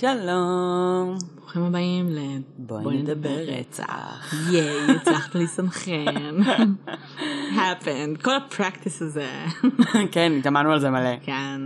[0.00, 1.18] שלום.
[1.36, 2.18] ברוכים הבאים ל...
[2.58, 4.34] בואי נדבר רצח.
[4.50, 6.40] ייי, הצלחת לסנכרן.
[7.56, 9.26] happened, כל הפרקטיס הזה.
[10.12, 11.16] כן, התאמנו על זה מלא.
[11.22, 11.60] כן.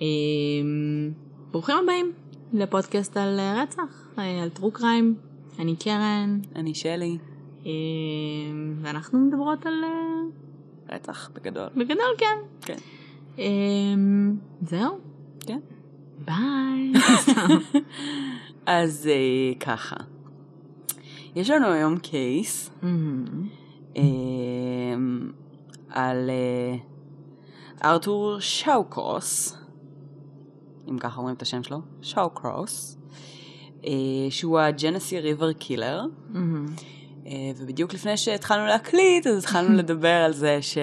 [0.00, 1.10] אמ,
[1.50, 2.12] ברוכים הבאים
[2.52, 5.14] לפודקאסט על אה, רצח, אה, על טרו קריים.
[5.58, 7.18] אני קרן, אני שלי.
[7.64, 7.70] אמ,
[8.82, 9.84] ואנחנו מדברות על...
[9.84, 11.68] אה, רצח בגדול.
[11.76, 12.36] בגדול כן.
[12.60, 12.78] כן.
[13.38, 14.98] אמ, זהו,
[15.46, 15.58] כן.
[16.24, 16.92] ביי.
[18.66, 19.96] אז אה, ככה.
[21.34, 23.24] יש לנו היום case אמ,
[23.96, 24.02] אה,
[25.88, 26.76] על אה,
[27.84, 29.56] ארתור שאוקרוס,
[30.90, 32.98] אם ככה אומרים את השם שלו, שאוקרוס,
[33.86, 33.90] אה,
[34.30, 36.02] שהוא הג'נסי ריבר קילר.
[36.34, 36.66] אמ,
[37.56, 40.78] ובדיוק לפני שהתחלנו להקליט, אז התחלנו לדבר על זה ש...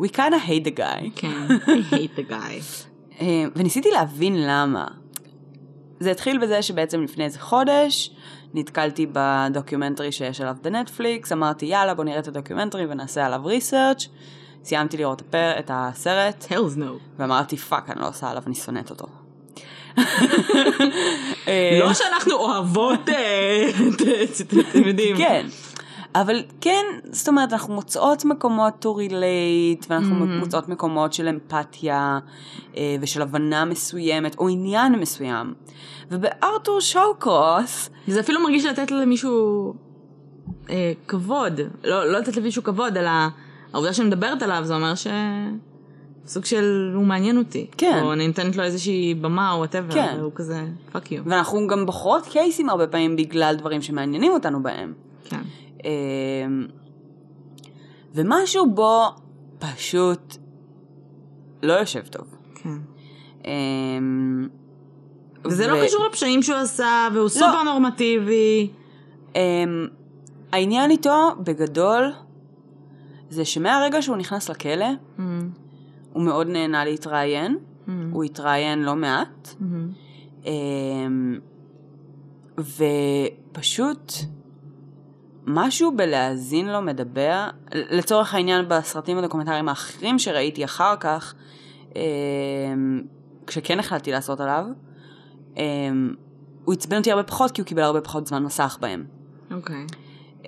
[0.00, 1.10] We kind of hate the guy.
[1.16, 2.62] כן, I hate the guy.
[3.20, 4.86] אה, וניסיתי להבין למה.
[6.00, 8.10] זה התחיל בזה שבעצם לפני איזה חודש
[8.54, 13.40] נתקלתי ב documentary שיש עליו בנטפליקס, אמרתי יאללה בוא נראה את ה documentary ונעשה עליו
[13.44, 14.08] research,
[14.64, 16.82] סיימתי לראות הפר- את הסרט, Hells no.
[17.18, 19.06] ואמרתי fuck אני לא עושה עליו, אני שונאת אותו.
[21.80, 24.02] לא שאנחנו אוהבות, אה, את-
[24.40, 25.16] את- אתם יודעים.
[25.16, 25.46] כן.
[26.14, 30.28] אבל כן, זאת אומרת, אנחנו מוצאות מקומות to relate, ואנחנו Mhm.
[30.28, 32.18] מוצאות מקומות של אמפתיה,
[32.76, 35.54] אה, ושל הבנה מסוימת, או עניין מסוים.
[36.10, 39.74] ובארתור שואוקרוס, זה אפילו מרגיש לתת למישהו
[40.70, 41.60] אה, כבוד.
[41.84, 43.10] לא לא לתת למישהו כבוד, אלא
[43.72, 45.06] העובדה שאני מדברת עליו, זה אומר ש...
[46.26, 47.66] סוג של הוא מעניין אותי.
[47.76, 48.00] כן.
[48.02, 50.14] או אני נותנת לו איזושהי במה או וואטאבר, כן.
[50.18, 51.22] והוא כזה, Fuck you.
[51.26, 54.92] ואנחנו גם בוחרות קייסים הרבה פעמים בגלל דברים שמעניינים אותנו בהם.
[55.84, 55.90] אה,
[58.14, 59.02] ומשהו בו
[59.58, 60.36] פשוט
[61.62, 62.26] לא יושב טוב.
[62.54, 62.68] כן.
[63.46, 63.52] אה,
[65.44, 68.70] וזה ו- לא קשור לפשעים שהוא עשה, והוא סופר נורמטיבי.
[69.32, 69.36] אמ,
[70.52, 72.12] העניין איתו, בגדול,
[73.30, 74.86] זה שמהרגע שהוא נכנס לכלא,
[75.18, 75.20] מממ,
[76.12, 77.56] הוא מאוד נהנה להתראיין,
[77.86, 80.44] mm, הוא התראיין לא מעט, mm.
[80.44, 80.48] um,
[82.58, 84.12] ופשוט
[85.46, 91.34] משהו בלהאזין לו מדבר, לצורך העניין בסרטים הדוקומנטריים האחרים שראיתי אחר כך,
[91.90, 91.94] um,
[93.46, 94.64] כשכן החלטתי לעשות עליו,
[95.54, 95.58] um,
[96.64, 99.04] הוא עצבן אותי הרבה פחות כי הוא קיבל הרבה פחות זמן מסך בהם.
[99.50, 99.86] אוקיי,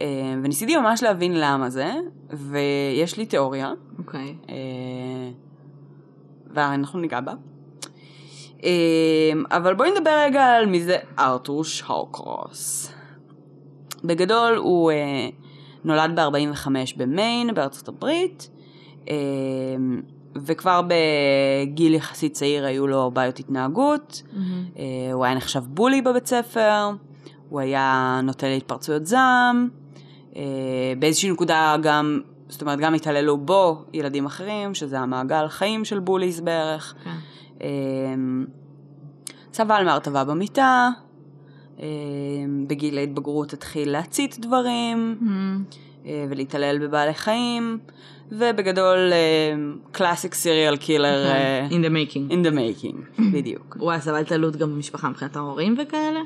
[0.00, 0.06] אה,
[0.42, 1.94] וניסיתי ממש להבין למה זה,
[2.30, 4.36] ויש לי תיאוריה, אוקיי.
[4.48, 5.30] אה,
[6.54, 7.32] ואנחנו ניגע בה.
[9.50, 12.93] אבל בואי נדבר רגע על מי זה ארתור שאוקרוס.
[14.04, 15.28] בגדול הוא אה,
[15.84, 18.48] נולד ב-45 במיין בארצות הברית,
[19.08, 19.14] אה,
[20.36, 24.64] וכבר בגיל יחסית צעיר היו לו בעיות התנהגות, מהמם.
[24.78, 26.90] אה, הוא היה נחשב בולי בבית ספר,
[27.48, 29.68] הוא היה נוטה להתפרצויות זעם,
[30.36, 30.42] אה,
[30.98, 36.40] באיזושהי נקודה גם, זאת אומרת, גם התעללו בו ילדים אחרים, שזה המעגל חיים של בוליס
[36.40, 36.94] בערך.
[37.04, 37.10] כן.
[37.62, 37.68] אה,
[39.52, 40.88] סבל מהרטבה במיטה,
[42.66, 45.18] בגיל ההתבגרות התחיל להצית דברים.
[46.06, 47.78] אה, ולהתעלל בבעלי חיים,
[48.32, 49.12] ובגדול
[49.92, 51.32] קלאסיק סיריאל קילר.
[51.70, 52.32] In the making.
[52.32, 53.76] in the making, בדיוק.
[53.80, 56.20] הוא היה סבל התעללות גם במשפחה מבחינת ההורים וכאלה?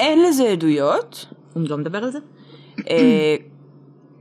[0.00, 1.26] אין לזה עדויות.
[1.52, 2.18] הוא לא מדבר על זה?
[2.90, 3.36] אה,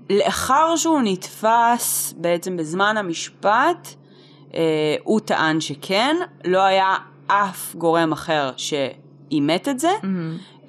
[0.09, 3.88] לאחר שהוא נתפס בעצם בזמן המשפט,
[4.53, 6.16] אה, הוא טען שכן,
[6.46, 6.96] לא היה
[7.28, 8.52] אף גורם אחר
[9.30, 9.92] שאימת את זה.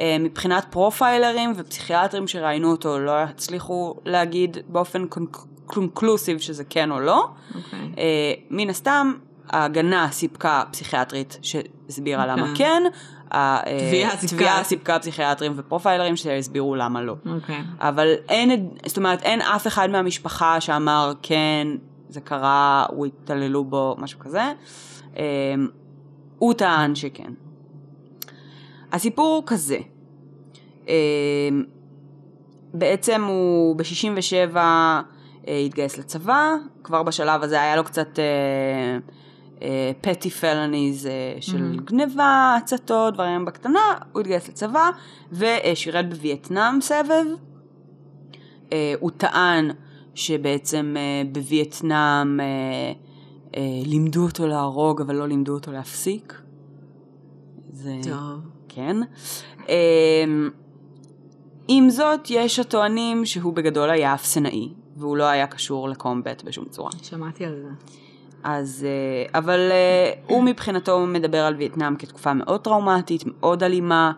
[0.00, 5.04] אה, מבחינת פרופיילרים ופסיכיאטרים שראיינו אותו לא הצליחו להגיד באופן
[5.66, 7.28] קונקלוסיב שזה כן או לא.
[7.54, 7.78] אוקיי.
[7.98, 9.12] אה, מן הסתם,
[9.50, 12.82] ההגנה סיפקה פסיכיאטרית שהסבירה למה כן.
[13.30, 17.14] התביעה תביעה סיפקה- פסיכיאטרים ופרופיילרים שהסבירו למה לא.
[17.34, 17.62] אוקיי.
[17.80, 21.68] אבל אין, זאת אומרת, אין אף אחד מהמשפחה שאמר כן,
[22.08, 24.52] זה קרה, הוא התעללו בו, משהו כזה.
[26.38, 27.32] הוא טען שכן.
[28.92, 29.78] הסיפור הוא כזה.
[30.88, 30.92] אמ,
[32.74, 34.56] בעצם הוא ב-67
[35.46, 36.54] התגייס לצבא,
[36.84, 38.18] כבר בשלב הזה היה לו קצת
[40.00, 41.08] פטי פלניז
[41.40, 41.80] של Mhm.
[41.82, 43.80] גניבה, הצתות, דברים בקטנה,
[44.12, 44.90] הוא התגייס לצבא
[45.32, 47.24] ושירת בווייטנאם סבב.
[48.72, 49.70] אה, הוא טען
[50.14, 52.46] שבעצם אה, בווייטנאם אה,
[53.56, 56.34] אה, לימדו אותו להרוג אבל לא לימדו אותו להפסיק.
[57.72, 57.94] זה...
[58.02, 58.57] טוב.
[58.78, 58.96] כן.
[59.68, 60.50] אמ,
[61.68, 66.90] עם זאת, יש הטוענים שהוא בגדול היה אפסנאי, והוא לא היה קשור לקומבט בשום צורה.
[67.02, 67.68] שמעתי על זה.
[68.44, 74.12] אז, אה, אבל אה, הוא מבחינתו מדבר על וייטנאם כתקופה מאוד טראומטית, מאוד אלימה,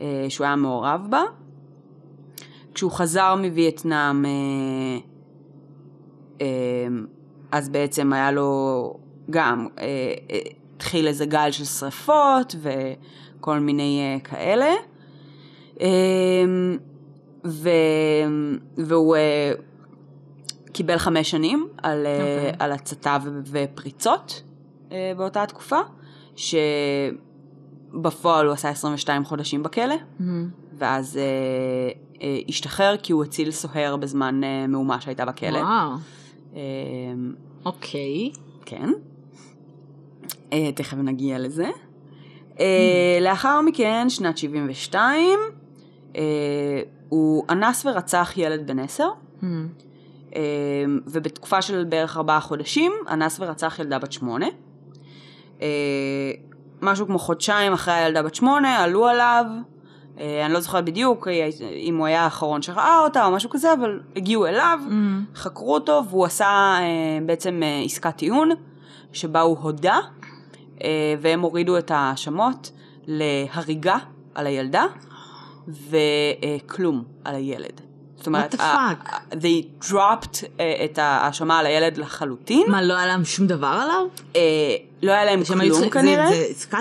[0.00, 1.22] אה, שהוא היה מעורב בה.
[2.74, 4.24] כשהוא חזר מווייטנאם,
[7.52, 8.94] אז בעצם היה לו
[9.30, 9.68] גם,
[10.76, 12.54] התחיל איזה גל של שריפות
[13.40, 14.74] וכל מיני אה, כאלה.
[15.80, 15.86] אה,
[17.44, 17.70] ו,
[18.76, 19.52] והוא אה,
[20.72, 22.52] קיבל חמש שנים על, אה, אוקיי.
[22.58, 23.18] על הצתה
[23.50, 24.42] ופריצות
[25.16, 25.78] באותה תקופה,
[26.36, 27.16] שבפועל
[28.46, 30.50] הוא עשה 22 חודשים בכלא, מהמם.
[30.78, 31.22] ואז אה,
[32.22, 35.58] אה, השתחרר כי הוא הציל סוהר בזמן אה, מהומה שהייתה בכלא.
[35.58, 35.90] וואו,
[36.54, 36.60] אה,
[37.64, 38.30] אוקיי.
[38.64, 38.90] כן.
[40.52, 41.70] אה, תכף נגיע לזה.
[42.60, 45.38] אה, לאחר מכן, שנת 72,
[46.16, 46.22] אה,
[47.08, 49.08] הוא אנס ורצח ילד בן עשר,
[49.42, 49.68] מהמם.
[50.36, 50.40] אה,
[51.06, 54.46] ובתקופה של בערך ארבעה חודשים, אנס ורצח ילדה בת שמונה.
[55.62, 55.66] אה,
[56.82, 59.44] משהו כמו חודשיים אחרי הילדה בת שמונה, עלו עליו,
[60.44, 61.28] אני לא זוכרת בדיוק
[61.76, 65.24] אם הוא היה האחרון שראה אותה או משהו כזה, אבל הגיעו אליו, מהמם.
[65.34, 66.78] חקרו אותו והוא עשה
[67.26, 68.50] בעצם עסקת טיעון
[69.12, 69.98] שבה הוא הודה
[71.20, 72.70] והם הורידו את ההאשמות
[73.06, 73.96] להריגה
[74.34, 74.84] על הילדה
[75.68, 77.80] וכלום על הילד.
[78.16, 78.60] זאת אומרת?
[78.60, 78.92] ה-
[79.30, 82.70] they dropped אה, את ההאשמה על הילד לחלוטין.
[82.70, 84.06] מה, לא היה להם שום דבר עליו?
[84.36, 84.40] אה,
[85.02, 86.78] לא היה להם היו כלום צריכים- כנראה, זה זה עסקת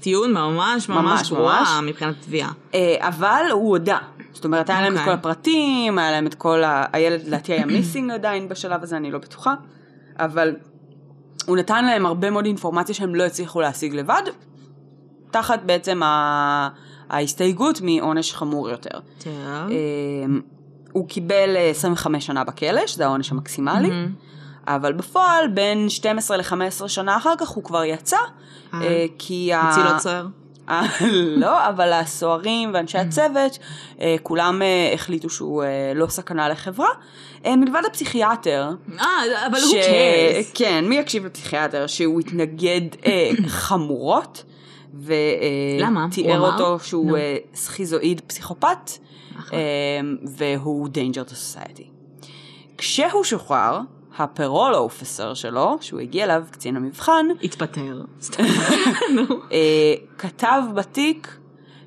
[0.00, 1.80] טיעון ממש ממש, גרועה.
[1.82, 2.52] מבחינת תביעה.
[2.74, 3.98] אה, אבל הוא הודה.
[4.32, 5.12] זאת אומרת, היה להם את אוקיי.
[5.12, 6.84] כל הפרטים, היה להם את כל ה...
[6.92, 9.54] הילד לדעתי היה מיסינג עדיין בשלב הזה, אני לא בטוחה.
[10.18, 10.56] אבל
[11.46, 14.22] הוא נתן להם הרבה מאוד אינפורמציה שהם לא הצליחו להשיג לבד,
[15.30, 16.68] תחת בעצם ה...
[17.10, 19.00] ההסתייגות מעונש חמור יותר.
[19.70, 19.74] אה,
[20.92, 23.90] הוא קיבל אה, 25 שנה בכלא, שזה העונש המקסימלי.
[24.66, 28.16] אבל בפועל בין 12 ל-15 שנה אחר כך הוא כבר יצא,
[28.74, 28.82] אה.
[28.82, 29.52] אה, כי...
[29.52, 30.26] ה- הציל עוד סוהר?
[31.42, 33.58] לא, אבל הסוהרים ואנשי הצוות,
[34.00, 36.88] אה, כולם אה, החליטו שהוא אה, לא סכנה לחברה,
[37.46, 38.70] מלבד הפסיכיאטר.
[39.00, 39.06] אה,
[39.46, 40.50] אבל הוא cares.
[40.54, 41.86] כן, מי יקשיב לפסיכיאטר?
[41.86, 42.80] שהוא התנגד
[43.46, 44.44] חמורות?
[45.00, 46.40] ותיאר?
[46.40, 47.18] אותו שהוא
[47.54, 48.90] סכיזואיד פסיכופת,
[49.38, 49.58] אחלה.
[49.58, 49.62] אה,
[50.36, 51.84] והוא danger to society.
[52.78, 53.80] כשהוא שוחרר,
[54.18, 58.02] הפרול אופסר שלו, שהוא הגיע אליו, קצין המבחן, התפטר.
[58.20, 58.44] סתם.
[59.16, 59.22] נו.
[59.52, 61.38] אה, כתב בתיק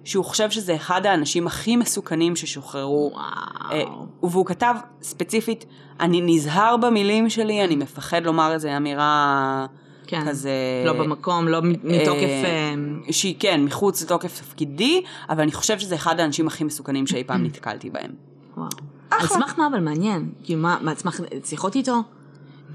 [0.04, 3.12] שהוא חושב שזה אחד האנשים הכי מסוכנים ששוחררו.
[3.18, 4.32] אה, וואו.
[4.32, 5.66] והוא כתב ספציפית,
[6.00, 9.66] אני נזהר במילים שלי, אני מפחד לומר איזה אמירה
[10.08, 10.26] כן.
[10.28, 10.52] כזה...
[10.86, 12.22] לא במקום, לא מתוקף...
[12.22, 12.74] אה,
[13.08, 17.24] אה, שהיא כן, מחוץ לתוקף תפקידי, אבל אני חושב שזה אחד האנשים הכי מסוכנים שאי
[17.24, 18.12] פעם נתקלתי בהם.
[18.58, 18.95] וואו.
[19.22, 20.30] על סמך מה אבל מעניין?
[20.44, 21.96] כאילו מה, על סמך שיחות איתו?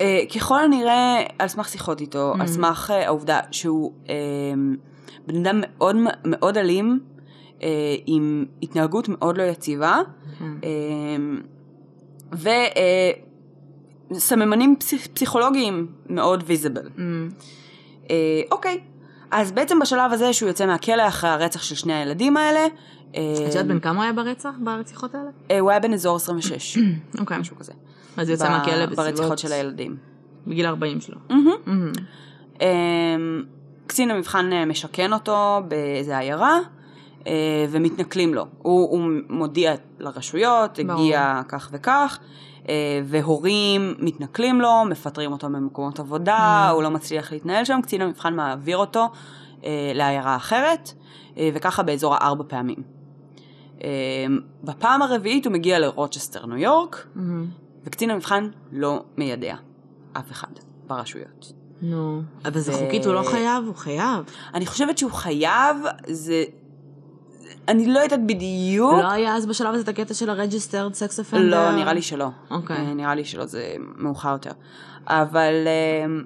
[0.00, 2.40] אה, ככל הנראה, על סמך שיחות איתו, Mm.
[2.40, 4.14] על סמך אה, העובדה שהוא אה,
[5.26, 7.00] בן אדם מאוד מאוד אלים,
[7.62, 7.68] אה,
[8.06, 9.98] עם התנהגות מאוד לא יציבה,
[10.38, 10.70] כן.
[14.10, 14.76] וסממנים
[15.14, 16.88] פסיכולוגיים מאוד ויזיבל.
[16.98, 17.28] אמ,
[18.52, 18.80] אוקיי,
[19.30, 22.66] אז בעצם בשלב הזה שהוא יוצא מהכלא אחרי הרצח של שני הילדים האלה, אה,
[23.10, 25.30] את יודעת בן כמה הוא היה ברצח, ברציחות האלה?
[25.50, 26.78] אה, הוא היה בן אזור 26,
[27.20, 27.38] אוקיי.
[27.38, 27.72] משהו כזה.
[28.16, 29.38] אז יוצא מהכלא ברציחות בסביבות...
[29.38, 29.96] של הילדים.
[30.46, 31.18] בגיל 40 שלו.
[32.60, 33.42] אמ,
[33.86, 36.58] קצין המבחן אה, משכן אותו באיזה עיירה,
[37.26, 37.32] אה,
[37.70, 38.46] ומתנכלים לו.
[38.58, 40.78] הוא, הוא מודיע לרשויות.
[40.78, 42.18] הגיע כך וכך,
[42.68, 42.74] אה,
[43.04, 46.72] והורים מתנכלים לו, מפטרים אותו ממקומות עבודה, Mm.
[46.74, 49.08] הוא לא מצליח להתנהל שם, קצין המבחן מעביר אותו
[49.64, 50.92] אה, לעיירה אחרת,
[51.38, 52.99] אה, וככה באזור הארבע פעמים.
[53.84, 53.88] אה,
[54.64, 57.46] בפעם הרביעית הוא מגיע לרוצ'סטר, ניו יורק, אמ,
[57.84, 59.54] וקצין המבחן לא מיידע
[60.12, 60.48] אף אחד
[60.86, 61.52] ברשויות.
[61.82, 62.22] נו.
[62.44, 63.64] אבל זה חוקית, הוא לא חייב?
[63.66, 64.24] הוא חייב.
[64.54, 66.44] אני חושבת שהוא חייב, זה...
[67.68, 68.92] אני לא יודעת בדיוק.
[68.92, 71.44] לא היה אז בשלב הזה את הקטע של ה registered sex offender?
[71.44, 72.28] לא, נראה לי שלא.
[72.50, 72.76] אוקיי.
[72.76, 74.50] אה, נראה לי שלא, זה מאוחר יותר.
[75.06, 76.20] אבל אה,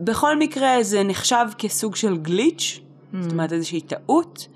[0.00, 2.80] בכל מקרה זה נחשב כסוג של glitch,
[3.20, 4.46] זאת אומרת איזושהי טעות,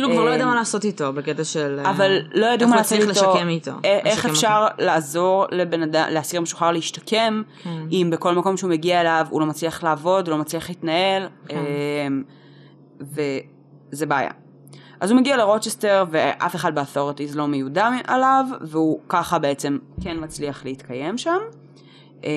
[0.00, 1.80] כאילו כבר לא יודע מה לעשות איתו בקטע של...
[1.84, 3.10] אה, אבל לא ידעו מה לעשות איתו.
[3.10, 3.70] לשקם איתו.
[3.84, 7.70] אה, איך אפשר לעזור לבן אדם, לאסיר משוחרר להשתקם, כן.
[7.92, 11.56] אם בכל מקום שהוא מגיע אליו הוא לא מצליח לעבוד, הוא לא מצליח להתנהל, כן.
[11.56, 12.08] אה,
[13.92, 14.30] וזה בעיה.
[15.00, 20.64] אז הוא מגיע לרוצ'סטר ואף אחד באתורטיז לא מיודע עליו, והוא ככה בעצם כן מצליח
[20.64, 21.38] להתקיים שם.
[22.24, 22.30] אה,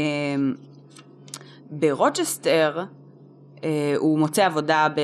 [1.72, 2.84] ברוצ'סטר
[3.63, 5.00] אה, הוא מוצא עבודה ב...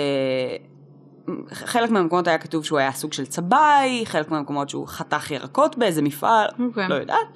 [1.52, 6.02] חלק מהמקומות היה כתוב שהוא היה סוג של צבעי, חלק מהמקומות שהוא חתך ירקות באיזה
[6.02, 6.88] מפעל, אוקיי.
[6.88, 7.28] לא יודעת.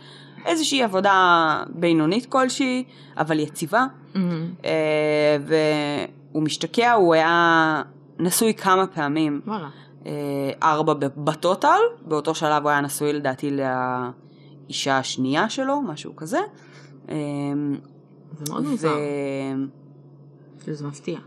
[0.45, 2.83] איזושהי עבודה בינונית כלשהי,
[3.17, 3.85] אבל יציבה.
[4.15, 4.53] מהמם.
[4.65, 5.37] אה,
[6.31, 7.81] והוא משתקע, הוא היה
[8.19, 9.41] נשוי כמה פעמים.
[9.47, 9.69] וואלה.
[10.05, 10.11] אה,
[10.63, 13.51] ארבע בטוטל, באותו שלב הוא היה נשוי לדעתי
[14.69, 16.39] לאישה השנייה שלו, משהו כזה.
[17.09, 17.15] אה,
[18.39, 18.95] זה מאוד מוזר.
[20.57, 21.19] וזה זה מפתיע.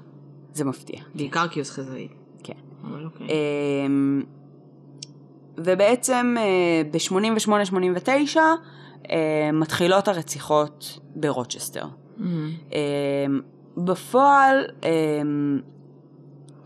[0.65, 1.01] מפתיע.
[1.15, 2.09] בעיקר כי הוא סכזאי.
[3.05, 3.27] אוקיי.
[3.87, 4.23] אמ,
[5.59, 6.37] ובעצם
[6.91, 8.37] ב-88-89
[9.53, 11.85] מתחילות הרציחות ברוצ'סטר.
[12.17, 12.51] מממ.
[12.73, 13.41] אמ,
[13.77, 15.61] בפועל אמ,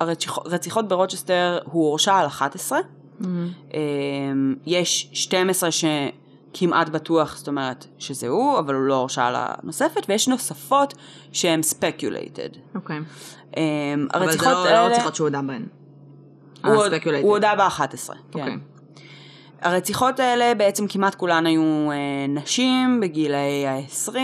[0.00, 2.78] הרציחות רציחות ברוצ'סטר הוא הורשע על 11.
[3.20, 3.48] מממ.
[3.74, 10.06] אמ, יש 12 שכמעט בטוח, זאת אומרת שזה הוא, אבל הוא לא הורשע על הנוספת,
[10.08, 10.94] ויש נוספות
[11.32, 12.58] שהן speculated.
[12.74, 12.98] אוקיי.
[13.56, 14.86] אמ, אבל זה הרציחות לא לא האלה...
[14.94, 15.66] רציחות שהוא הודה בהן.
[16.64, 17.20] הוא אה.
[17.22, 18.38] הוא הודה ב-11, כן.
[18.38, 18.56] אוקיי.
[19.60, 21.96] הרציחות האלה בעצם כמעט כולן היו אה,
[22.28, 24.14] נשים בגילאי ה-20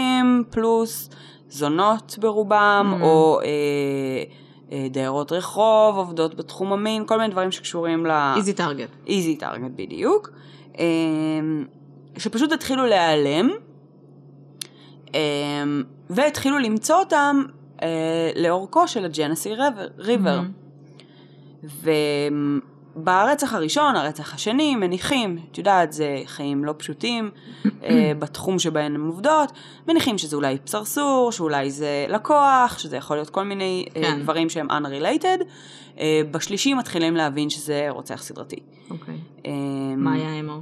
[0.50, 1.10] פלוס,
[1.48, 3.04] זונות ברובם, Mm.
[3.04, 3.46] או אה,
[4.72, 8.10] אה, דיירות רחוב, עובדות בתחום המין, כל מיני דברים שקשורים ל...
[8.36, 8.88] איזי טארגט.
[9.06, 10.30] איזי טארגט בדיוק,
[10.78, 10.84] אה,
[12.18, 13.50] שפשוט התחילו להיעלם,
[15.14, 15.20] אה,
[16.10, 17.42] והתחילו למצוא אותם
[17.82, 19.54] אה, לאורכו של הג'נסי
[19.98, 20.40] ריבר.
[22.96, 27.30] וברצח הראשון, הרצח השני, מניחים, את יודעת, זה חיים לא פשוטים
[27.82, 29.52] אה, בתחום שבהן הן עובדות,
[29.88, 34.22] מניחים שזה אולי פסרסור, שאולי זה לקוח, שזה יכול להיות כל מיני אה, כן.
[34.22, 35.44] דברים שהם unrelated.
[35.98, 38.56] אה, בשלישי מתחילים להבין שזה רוצח סדרתי.
[38.90, 39.18] אוקיי.
[39.96, 40.60] מה היה אמו?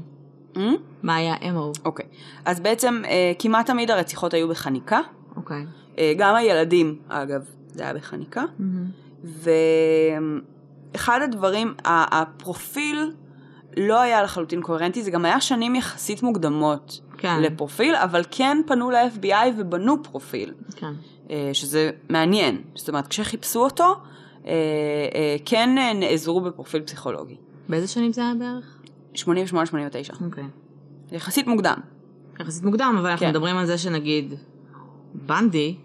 [1.02, 1.72] מה היה אמו?
[1.84, 2.06] אוקיי.
[2.44, 5.00] אז בעצם אה, כמעט תמיד הרציחות היו בחניקה.
[5.36, 5.64] אוקיי.
[6.16, 8.44] גם הילדים, אגב, זה היה בחניקה.
[8.58, 10.44] מהמם.
[10.94, 13.12] ואחד הדברים, הפרופיל
[13.76, 17.42] לא היה לחלוטין קוהרנטי, זה גם היה שנים יחסית מוקדמות כן.
[17.42, 20.92] לפרופיל, אבל כן פנו ל-FBI ובנו פרופיל, כן.
[21.30, 22.62] אה, שזה מעניין.
[22.74, 24.52] זאת אומרת, כשחיפשו אותו, אה,
[25.14, 27.36] אה, כן נעזרו בפרופיל פסיכולוגי.
[27.68, 28.78] באיזה שנים זה היה בערך?
[29.14, 30.24] 88-89.
[30.24, 30.44] אוקיי.
[31.12, 31.76] יחסית מוקדם.
[32.40, 33.30] יחסית מוקדם, אבל אנחנו כן.
[33.30, 34.34] מדברים על זה שנגיד
[35.14, 35.76] בנדי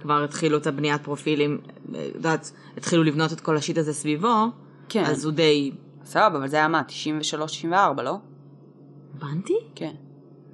[0.00, 1.58] כבר התחילו את הבניית פרופילים,
[1.90, 4.46] את יודעת, התחילו לבנות את כל השיט הזה סביבו,
[4.88, 5.04] כן.
[5.04, 5.72] אז הוא די...
[6.06, 6.82] סבבה, אבל זה היה מה?
[7.98, 8.16] 93-94, לא?
[9.18, 9.58] בנדי?
[9.74, 9.94] כן.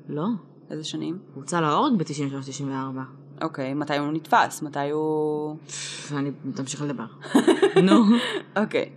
[0.08, 0.26] לא.
[0.70, 1.18] איזה שנים?
[1.34, 2.64] הוא הוצא להורג ב-93-94.
[3.42, 4.62] אוקיי, מתי הוא נתפס?
[4.62, 5.56] מתי הוא...
[6.12, 7.04] ואני תמשיך לדבר.
[7.86, 8.04] נו.
[8.56, 8.90] אוקיי.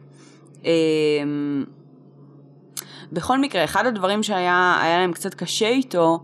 [3.12, 6.20] בכל מקרה, אחד הדברים שהיה היה להם קצת קשה איתו,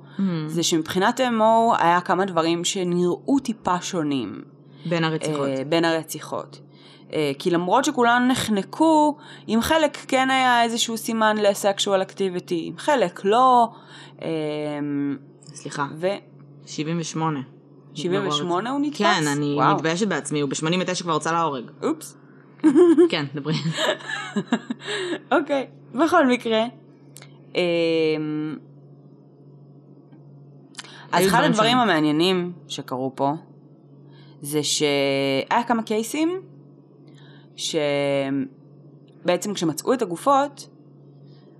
[0.48, 4.42] זה שמבחינת אמו היה כמה דברים שנראו טיפה שונים.
[4.86, 5.48] בין הרציחות.
[5.48, 6.60] אה, בין הרציחות.
[7.14, 13.22] אה, כי למרות שכולן נחנקו, עם חלק כן היה איזשהו סימן לסקשואל אקטיביטי, עם חלק
[13.24, 13.70] לא.
[14.22, 15.18] אמ,
[15.54, 16.08] סליחה, ו...
[16.66, 17.40] 78.
[17.94, 18.98] 78 הוא נתפס?
[18.98, 19.76] כן, אני וואו.
[19.76, 21.64] מתביישת בעצמי, הוא ב-89 כבר הוצא להורג.
[21.84, 22.18] אופס.
[23.10, 23.54] כן, דברי.
[25.36, 26.64] אוקיי, בכל מקרה.
[27.56, 28.58] אמ,
[31.12, 31.78] אז אחד דברים הדברים שונים.
[31.78, 33.34] המעניינים שקרו פה,
[34.42, 36.42] זה שהיה כמה קייסים,
[37.56, 40.68] שבעצם כשמצאו את הגופות,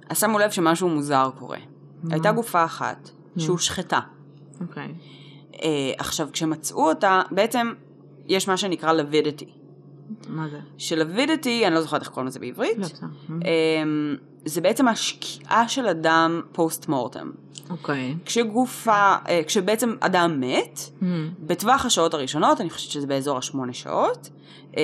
[0.10, 1.60] אז שמו לב שמשהו מוזר קורה.
[2.10, 4.00] הייתה גופה אחת שהושחתה.
[4.62, 4.88] אוקיי.
[5.64, 7.74] אה, עכשיו, כשמצאו אותה, בעצם
[8.28, 9.61] יש מה שנקרא לוידיטי.
[10.28, 10.60] מה זה?
[10.78, 13.08] שלוידיטי, אני לא זוכרת איך קוראים לזה בעברית, לא, בסדר.
[13.30, 14.16] אמ,
[14.46, 17.32] זה בעצם השקיעה של אדם פוסט מורטם.
[17.70, 18.16] אוקיי.
[18.26, 24.30] כשגופה, אה, כשבעצם אדם מת, אמ, בטווח השעות הראשונות, אני חושבת שזה באזור השמונה שעות,
[24.78, 24.82] אמ,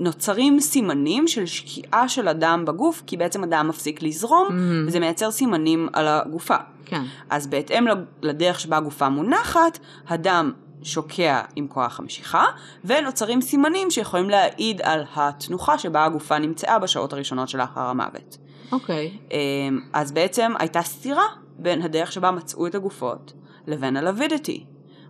[0.00, 5.30] נוצרים סימנים של שקיעה של אדם בגוף, כי בעצם אדם מפסיק לזרום, אמ, וזה מייצר
[5.30, 6.56] סימנים על הגופה.
[6.84, 7.02] כן.
[7.30, 7.84] אז בהתאם
[8.22, 9.78] לדרך שבה הגופה מונחת,
[10.08, 10.52] הדם
[10.82, 12.44] שוקע עם כוח המשיכה,
[12.84, 18.38] ונוצרים סימנים שיכולים להעיד על התנוחה שבה הגופה נמצאה בשעות הראשונות שלאחר המוות.
[18.72, 19.18] אוקיי.
[19.30, 21.24] אמ, אז בעצם הייתה סתירה
[21.58, 23.32] בין הדרך שבה מצאו את הגופות
[23.66, 24.64] לבין הלווידיטי.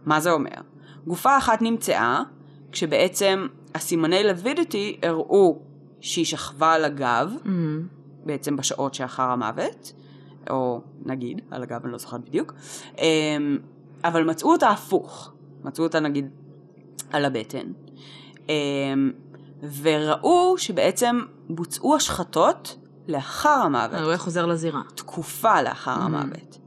[0.07, 0.61] מה זה אומר?
[1.07, 2.23] גופה אחת נמצאה,
[2.73, 5.59] כשבעצם הסימני לווידיטי הראו
[6.01, 7.87] שהיא שכבה על הגב, אמ,
[8.25, 9.93] בעצם בשעות שאחר המוות,
[10.51, 12.55] או נגיד, על הגב, אני לא זוכרת בדיוק,
[12.99, 13.59] אמ,
[14.05, 15.33] אבל מצאו אותה הפוך,
[15.65, 16.31] מצאו אותה נגיד
[17.13, 17.73] על הבטן,
[18.49, 19.13] אמ,
[19.83, 22.77] וראו שבעצם בוצעו השחתות
[23.09, 24.81] לאחר המוות, היה חוזר לזירה.
[24.95, 26.59] תקופה לאחר המוות.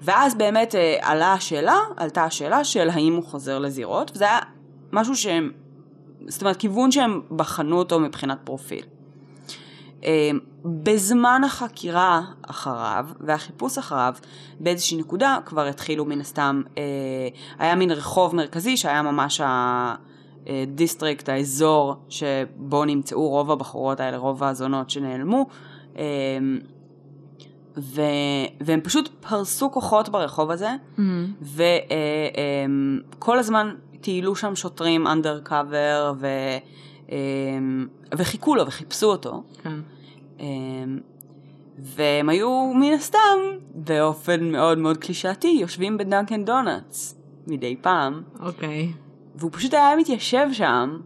[0.00, 4.38] ואז באמת אה, עלה השאלה, עלתה השאלה של האם הוא חוזר לזירות, וזה היה
[4.92, 5.50] משהו שהם,
[6.28, 8.84] זאת אומרת, כיוון שהם בחנו אותו מבחינת פרופיל.
[10.04, 10.30] אה,
[10.64, 14.14] בזמן החקירה אחריו והחיפוש אחריו,
[14.60, 16.82] באיזושהי נקודה כבר התחילו מן הסתם, אה,
[17.58, 19.40] היה מין רחוב מרכזי שהיה ממש
[20.46, 25.46] ה district, האזור שבו נמצאו רוב הבחורות האלה, רוב הזונות שנעלמו.
[25.98, 26.02] אה,
[27.76, 28.02] ו,
[28.60, 31.00] והם פשוט פרסו כוחות ברחוב הזה, מממ.
[33.18, 36.26] וכל הזמן טיילו שם שוטרים undercover, ו,
[37.08, 39.42] אמ, וחיכו לו וחיפשו אותו.
[39.62, 39.70] כן.
[40.42, 40.98] אמ,
[41.78, 43.38] והם היו מן הסתם,
[43.74, 48.92] באופן מאוד מאוד קלישאתי, יושבים בדנקן דונלדס מדי פעם, אוקיי.
[49.34, 51.00] והוא פשוט היה מתיישב שם,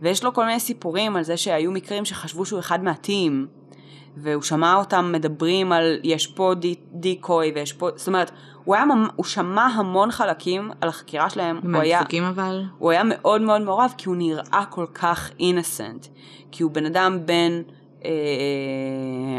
[0.00, 3.46] ויש לו כל מיני סיפורים על זה שהיו מקרים שחשבו שהוא אחד מהטים,
[4.16, 8.30] והוא שמע אותם מדברים על יש פה די, דיקוי ויש פה, זאת אומרת,
[8.64, 8.84] הוא, היה,
[9.16, 12.62] הוא שמע המון חלקים על החקירה שלהם, מהדפוקים אבל?
[12.78, 16.06] הוא היה מאוד מאוד מעורב כי הוא נראה כל כך אינסנט,
[16.50, 17.62] כי הוא בן אדם בן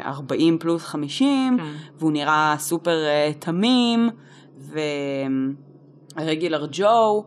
[0.05, 1.63] 40 פלוס 50, כן.
[1.99, 4.09] והוא נראה סופר אה, תמים,
[6.17, 7.23] ורגילר ג'ו,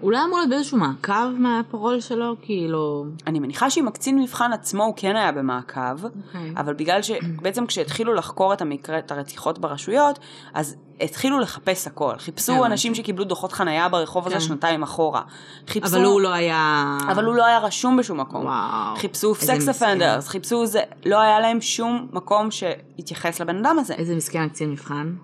[0.00, 2.36] הוא לא אמור להיות באיזשהו מעקב מהפרול שלו?
[2.42, 3.06] כאילו...
[3.26, 6.52] מניחה שעם הקצין מבחן עצמו הוא כן היה במעקב, אוקיי.
[6.56, 10.18] אבל בגלל שבעצם כשהתחילו לחקור את המקרה, את הרציחות ברשויות,
[10.54, 12.18] אז התחילו לחפש הכל.
[12.18, 12.66] חיפשו הבנתי.
[12.66, 14.40] אנשים שקיבלו דוחות חנייה ברחוב הזה כן.
[14.40, 15.22] שנתיים אחורה.
[15.66, 15.96] חיפשו...
[15.96, 16.98] אבל הוא לא היה...
[17.08, 18.44] אבל הוא לא היה רשום בשום מקום.
[18.44, 18.96] וואו.
[18.96, 19.68] חיפשו סקס.
[19.68, 23.94] אפנדרס, חיפשו זה, לא היה להם שום מקום שהתייחס לבן אדם הזה.
[23.94, 25.14] איזה מסכן הקצין מבחן.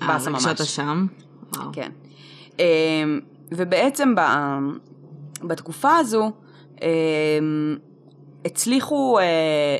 [0.00, 0.46] באסה אה, ממש.
[0.46, 1.06] כשאתה שם.
[1.56, 1.70] וואו.
[1.72, 1.90] כן.
[2.58, 3.20] אמ,
[3.52, 4.20] ובעצם ב,
[5.42, 6.30] בתקופה הזו
[6.82, 7.76] אמ,
[8.44, 9.76] הצליחו אה,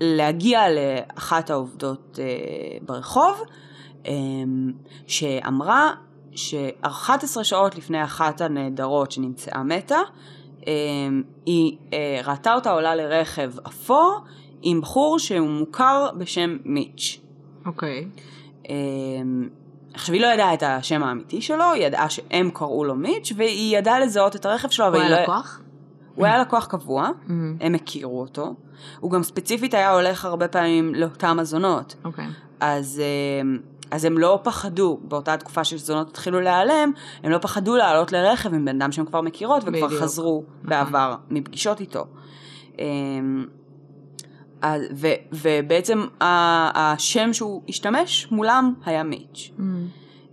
[0.00, 3.42] להגיע לאחת העובדות אה, ברחוב,
[4.06, 4.72] אמ,
[5.06, 5.92] שאמרה
[6.34, 9.98] ש-11 שעות לפני אחת הנעדרות שנמצאה מתה,
[11.46, 14.20] היא אה, ראתה אותה עולה לרכב אפור
[14.62, 17.20] עם בחור שהוא מוכר בשם מיץ'.
[17.66, 18.08] אוקיי.
[18.68, 19.48] אמ,
[19.98, 23.78] עכשיו היא לא ידעה את השם האמיתי שלו, היא ידעה שהם קראו לו מיץ', והיא
[23.78, 25.22] ידעה לזהות את הרכב שלו, הוא אבל היא היה לא...
[25.22, 25.60] לקוח?
[26.14, 27.30] הוא היה לקוח קבוע, Mm.
[27.60, 28.54] הם הכירו אותו.
[29.00, 31.94] הוא גם ספציפית היה הולך הרבה פעמים לאותם הזונות.
[32.04, 32.26] אוקיי.
[32.60, 33.02] אז,
[33.42, 33.58] אמ,
[33.90, 38.64] אז הם לא פחדו, באותה תקופה שזונות התחילו להיעלם, הם לא פחדו לעלות לרכב עם
[38.64, 40.02] בן אדם שהם כבר מכירות, וכבר בדיוק.
[40.02, 42.04] חזרו בעבר מפגישות איתו.
[44.96, 49.50] ו- ובעצם השם שהוא השתמש מולם היה מיץ'.
[49.58, 49.62] Mm.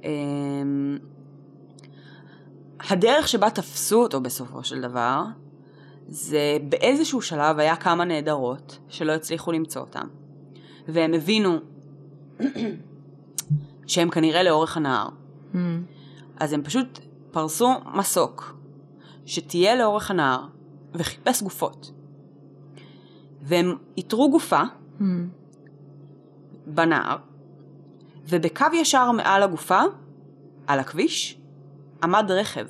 [0.04, 0.98] אמ,
[2.90, 5.24] הדרך שבה תפסו אותו בסופו של דבר,
[6.08, 10.08] זה באיזשהו שלב היה כמה נעדרות שלא הצליחו למצוא אותם.
[10.88, 11.58] והם הבינו
[13.88, 15.08] שהם כנראה לאורך הנהר.
[15.54, 15.58] Mm.
[16.40, 17.00] אז הם פשוט
[17.32, 18.58] פרסו מסוק
[19.26, 20.46] שתהיה לאורך הנהר
[20.94, 21.92] וחיפש גופות.
[23.46, 24.62] והם איתרו גופה
[25.00, 25.04] Mm.
[26.68, 27.18] בנהר,
[28.30, 29.82] ובקו ישר מעל הגופה,
[30.68, 31.38] על הכביש,
[32.04, 32.66] עמד רכב,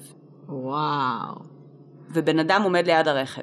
[0.49, 1.35] וואו.
[2.09, 3.41] ובן אדם עומד ליד הרכב.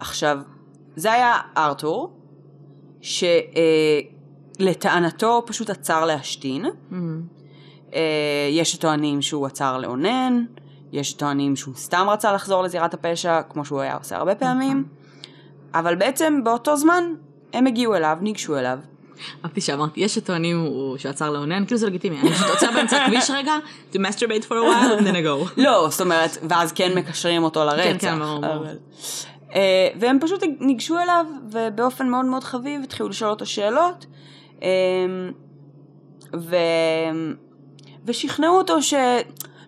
[0.00, 0.38] עכשיו,
[0.96, 2.20] זה היה ארתור,
[4.60, 6.64] שלטענתו פשוט עצר להשתין.
[6.66, 6.94] Mm.
[7.94, 10.44] אה, יש שטוענים שהוא עצר לאונן,
[10.92, 14.84] יש שטוענים שהוא סתם רצה לחזור לזירת הפשע, כמו שהוא היה עושה הרבה פעמים.
[15.74, 17.04] אבל בעצם באותו זמן
[17.52, 18.78] הם הגיעו אליו, ניגשו אליו,
[19.44, 23.04] אהבתי שאמרתי, יש שטוענים הוא- שהוא עצר לאונן, כאילו זה לגיטימי, אני פשוט עוצר באמצע
[23.04, 23.52] הכביש רגע,
[23.92, 25.50] to masturbate for a while, and then I go.
[25.56, 28.00] לא, זאת אומרת, ואז כן מקשרים אותו לרצח.
[28.00, 28.64] כן, ברור, ברור.
[29.54, 34.06] אה, והם פשוט ניגשו אליו, ובאופן מאוד מאוד חביב התחילו לשאול אותו שאלות,
[34.62, 34.68] אה,
[36.36, 36.56] ו...
[38.04, 38.94] ושכנעו אותו ש...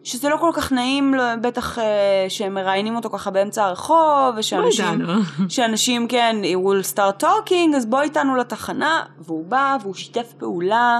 [0.05, 1.85] שזה לא כל כך נעים, בטח אה,
[2.29, 4.85] שהם מראיינים אותו ככה באמצע הרחוב, ושאנשים...
[4.85, 5.13] איתנו.
[5.49, 10.99] שאנשים כן, he will start talking, אז בוא איתנו לתחנה, והוא בא, והוא שיתף פעולה,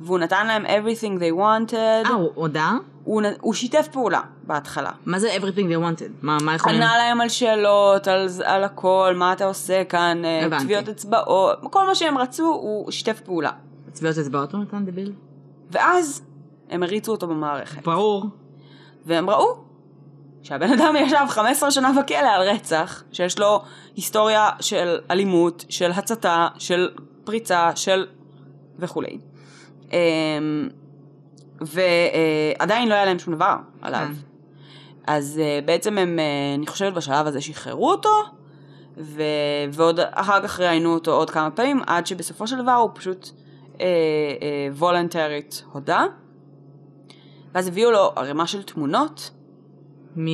[0.00, 2.08] והוא נתן להם everything they wanted.
[2.08, 2.72] אה, הוא הודה?
[3.04, 4.90] הוא, הוא שיתף פעולה בהתחלה.
[5.06, 6.10] מה זה everything they wanted?
[6.22, 6.82] מה מה יכולים?
[6.82, 10.64] ענה להם על שאלות, על, על הכל, מה אתה עושה כאן, אה, הבנתי.
[10.64, 13.50] טביעות אצבעות, כל מה שהם רצו, הוא שיתף פעולה.
[13.92, 15.12] צביעות אצבעות הוא נתן דביל?
[15.70, 16.22] ואז
[16.70, 17.84] הם הריצו אותו במערכת.
[17.84, 18.26] ברור.
[19.06, 19.56] והם ראו
[20.42, 23.62] שהבן אדם ישב 15 שנה בכלא על רצח, שיש לו
[23.96, 26.90] היסטוריה של אלימות, של הצתה, של
[27.24, 28.06] פריצה, של
[28.78, 29.18] וכולי.
[29.92, 30.68] אמ,
[31.60, 34.06] ועדיין לא היה להם שום דבר עליו.
[34.06, 34.12] כן.
[35.06, 38.22] אז אה, בעצם הם, אה, אני חושבת בשלב הזה שחררו אותו,
[38.96, 39.22] ו...
[39.72, 43.28] ועוד אחר כך ראיינו אותו עוד כמה פעמים, עד שבסופו של דבר הוא פשוט
[43.80, 43.86] אה,
[44.42, 46.04] אה, וולנטרית הודה.
[47.54, 49.30] ואז הביאו לו ערימה של תמונות,
[50.16, 50.26] מ...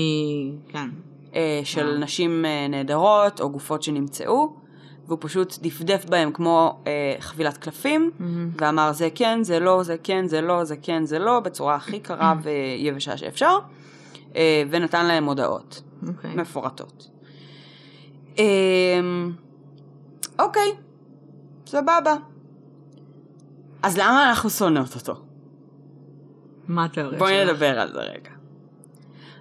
[0.68, 0.88] כן.
[1.34, 1.98] אה, של וואו.
[1.98, 4.56] נשים אה, נהדרות או גופות שנמצאו,
[5.06, 8.50] והוא פשוט דפדף בהם כמו אה, חבילת קלפים, מהמם.
[8.60, 12.00] ואמר זה כן, זה לא, זה כן, זה לא, זה כן, זה לא, בצורה הכי
[12.00, 13.58] קרה ויבשה שאפשר,
[14.36, 16.34] אה, ונתן להם הודעות אוקיי.
[16.34, 17.10] מפורטות.
[18.38, 19.32] אמ,
[20.38, 20.72] אוקיי,
[21.66, 22.14] סבבה.
[23.82, 25.25] אז למה אנחנו שונאות אותו?
[26.68, 27.50] מה התיאוריה בואי שלך?
[27.50, 28.30] נדבר על זה רגע.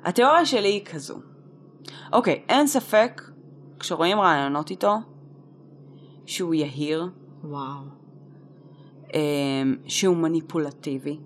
[0.03, 1.19] התיאוריה שלי היא כזו.
[2.13, 3.21] אוקיי, אין ספק,
[3.79, 4.95] כשרואים רעיונות איתו,
[6.25, 7.07] שהוא יהיר,
[7.43, 7.81] וואו.
[9.13, 11.19] אמ, שהוא מניפולטיבי,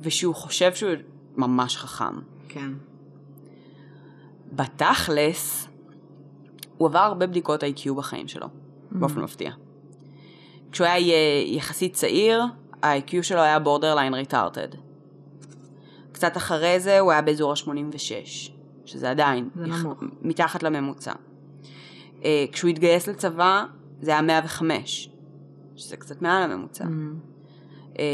[0.00, 0.92] ושהוא חושב שהוא
[1.36, 2.14] ממש חכם.
[2.48, 2.70] כן.
[4.52, 5.68] בתכלס,
[6.76, 8.46] הוא עבר הרבה בדיקות IQ בחיים שלו,
[8.90, 9.52] באופן מפתיע.
[10.72, 12.42] כשהוא היה יחסית צעיר,
[12.82, 14.68] ה-IQ שלו היה בורדרליין ריטארטד.
[16.12, 18.50] קצת אחרי זה הוא היה באזור ה-86,
[18.84, 20.02] שזה עדיין נמוך.
[20.22, 21.12] מתחת לממוצע.
[22.24, 23.64] אה, כשהוא התגייס לצבא,
[24.00, 25.10] זה היה 105,
[25.76, 26.84] שזה קצת מעל הממוצע.
[26.84, 27.18] מממ.
[27.98, 28.04] אה,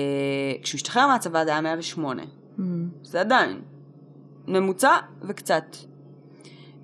[0.63, 2.23] כשהוא השתחרר מהצבא זה היה 108.
[2.59, 2.89] מממ.
[3.03, 3.61] זה עדיין
[4.47, 5.77] ממוצע וקצת.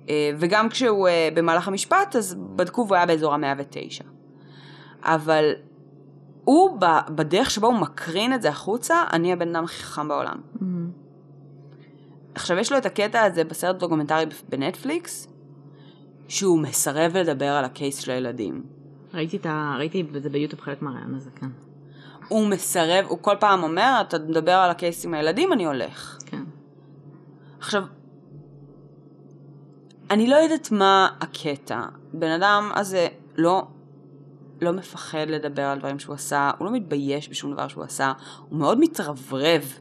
[0.09, 4.03] אה, וגם כשהוא אה, במהלך המשפט, אז בדקו והוא היה באזור ה-109.
[5.03, 5.51] אבל
[6.51, 10.37] הוא, בדרך שבו הוא מקרין את זה החוצה, אני הבן אדם הכי חכם בעולם.
[10.61, 10.91] מממ.
[12.35, 15.27] עכשיו, יש לו את הקטע הזה בסרט דוקומנטרי בנטפליקס,
[16.27, 18.63] שהוא מסרב לדבר על הקייס של הילדים.
[19.13, 19.75] ראיתי את ה...
[19.77, 21.49] ראיתי את זה ביוטיוב חלק מהרעיון הזה, כן.
[22.27, 26.17] הוא מסרב, הוא כל פעם אומר, אתה מדבר על הקייס עם הילדים, אני הולך.
[26.25, 26.43] כן.
[27.59, 27.83] עכשיו,
[30.09, 31.81] אני לא יודעת מה הקטע.
[32.13, 33.67] בן אדם הזה לא,
[34.61, 38.13] לא מפחד לדבר על דברים שהוא עשה, הוא לא מתבייש בשום דבר שהוא עשה,
[38.49, 39.73] הוא מאוד מתרברב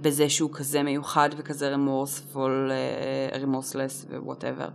[0.00, 2.70] בזה שהוא כזה מיוחד וכזה רמורספול,
[3.42, 4.68] remorseless ו whatever.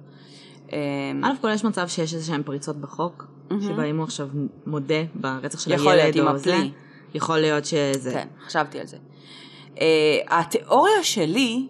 [1.23, 3.25] א' כל יש מצב שיש איזה שהם פריצות בחוק,
[3.61, 4.29] שבה אם הוא עכשיו
[4.65, 6.57] מודה ברצח של הילד או זה.
[7.13, 8.11] יכול להיות שזה...
[8.11, 8.97] כן, חשבתי על זה.
[9.75, 9.79] אה,
[10.27, 11.67] התיאוריה שלי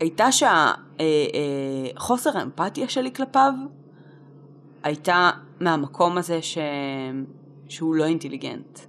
[0.00, 3.52] הייתה שהחוסר האמפתיה שלי כלפיו
[4.82, 6.58] הייתה מהמקום הזה ש...
[7.68, 8.80] שהוא לא אינטליגנט.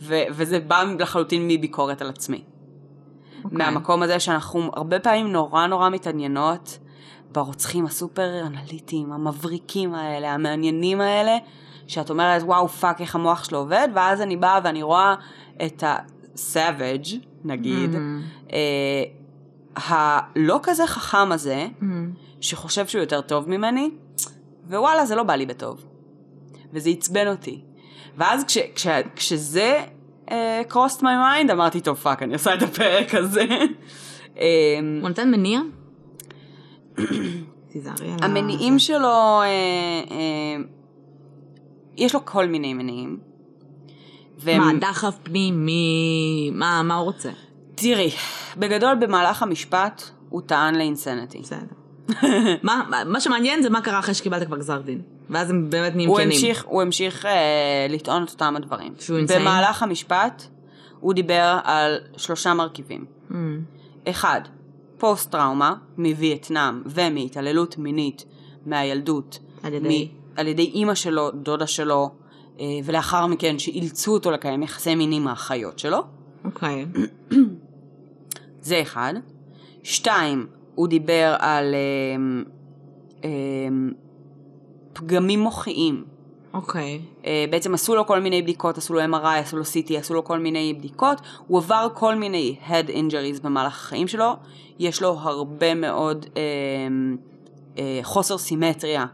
[0.00, 0.14] ו...
[0.30, 2.44] וזה בא לחלוטין מביקורת על עצמי.
[3.44, 3.58] אוקיי.
[3.58, 6.78] מהמקום הזה שאנחנו הרבה פעמים נורא נורא מתעניינות
[7.32, 11.36] ברוצחים הסופר אנליטיים, המבריקים האלה, המעניינים האלה,
[11.86, 15.14] שאת אומרת, וואו, fuck, איך המוח שלו עובד, ואז אני באה ואני רואה
[15.66, 18.22] את ה-savage, נגיד, מממ.
[18.52, 19.04] אה,
[19.76, 22.12] הלא כזה חכם הזה, מממ.
[22.40, 23.90] שחושב שהוא יותר טוב ממני,
[24.68, 25.84] ווואלה, זה לא בא לי בטוב.
[26.74, 27.60] וזה עצבן אותי.
[28.16, 29.84] ואז כש, כש, כשזה
[30.26, 30.32] אה,
[30.70, 33.44] crossed my mind, אמרתי, טוב, fuck, אני עושה את הפרק הזה.
[34.34, 34.38] אמ,
[35.00, 35.60] הוא נותן מניע?
[38.22, 39.44] המניעים שלו, אה,
[40.10, 40.56] אה,
[41.96, 43.18] יש לו כל מיני מניעים.
[44.46, 46.50] מה, דחף פנימי?
[46.54, 47.30] מה הוא רוצה?
[47.74, 48.10] תראי,
[48.56, 51.38] בגדול במהלך המשפט הוא טען ל insanity.
[51.38, 51.83] בסדר.
[52.62, 55.00] מה- מה- שמעניין זה מה קרה אחרי שקיבלת כבר גזר דין.
[55.30, 56.28] ואז הם באמת נהיים כנים.
[56.28, 58.94] המשיך, הוא המשיך אה, לטעון את אותם הדברים.
[59.00, 59.32] שהוא insane?
[59.40, 60.42] במהלך המשפט
[61.00, 63.04] הוא דיבר על שלושה מרכיבים.
[63.30, 63.60] מהמם.
[64.08, 64.40] אחד,
[64.98, 68.24] פוסט טראומה מווייטנאם ומהתעללות מינית
[68.66, 69.38] מהילדות.
[69.62, 70.04] על ידי?
[70.14, 72.10] מ- על ידי אימא שלו, דודה שלו,
[72.60, 75.98] אה, ולאחר מכן שאילצו אותו לקיים יחסי מין עם האחיות שלו.
[76.44, 76.86] אוקיי.
[78.62, 79.14] זה אחד.
[79.82, 81.80] שתיים, הוא דיבר על אה,
[83.24, 83.30] אה,
[84.92, 86.04] פגמים מוחיים.
[86.54, 87.00] אוקיי.
[87.26, 90.24] אה, בעצם עשו לו כל מיני בדיקות, עשו לו MRI, עשו לו CT, עשו לו
[90.24, 91.20] כל מיני בדיקות.
[91.46, 94.32] הוא עבר כל מיני head injuries במהלך החיים שלו.
[94.78, 96.42] יש לו הרבה מאוד אה,
[97.78, 99.06] אה, חוסר סימטריה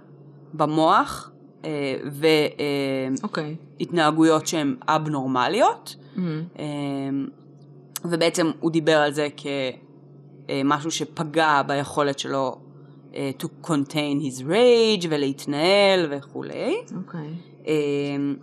[0.54, 1.30] במוח,
[1.64, 1.70] אה,
[3.22, 3.56] אוקיי.
[3.80, 5.96] והתנהגויות שהן אבנורמליות.
[6.18, 7.26] אמ,
[8.04, 9.28] ובעצם הוא דיבר על זה
[10.48, 12.56] כמשהו שפגע ביכולת שלו
[13.14, 16.76] אה, to contain his rage ולהתנהל וכולי.
[16.96, 17.34] אוקיי.
[17.66, 18.36] אמ,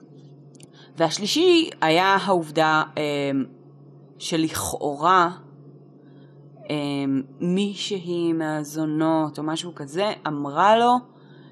[0.97, 2.83] והשלישי היה העובדה
[4.17, 5.29] שלכאורה
[7.39, 10.93] מישהי מהזונות או משהו כזה אמרה לו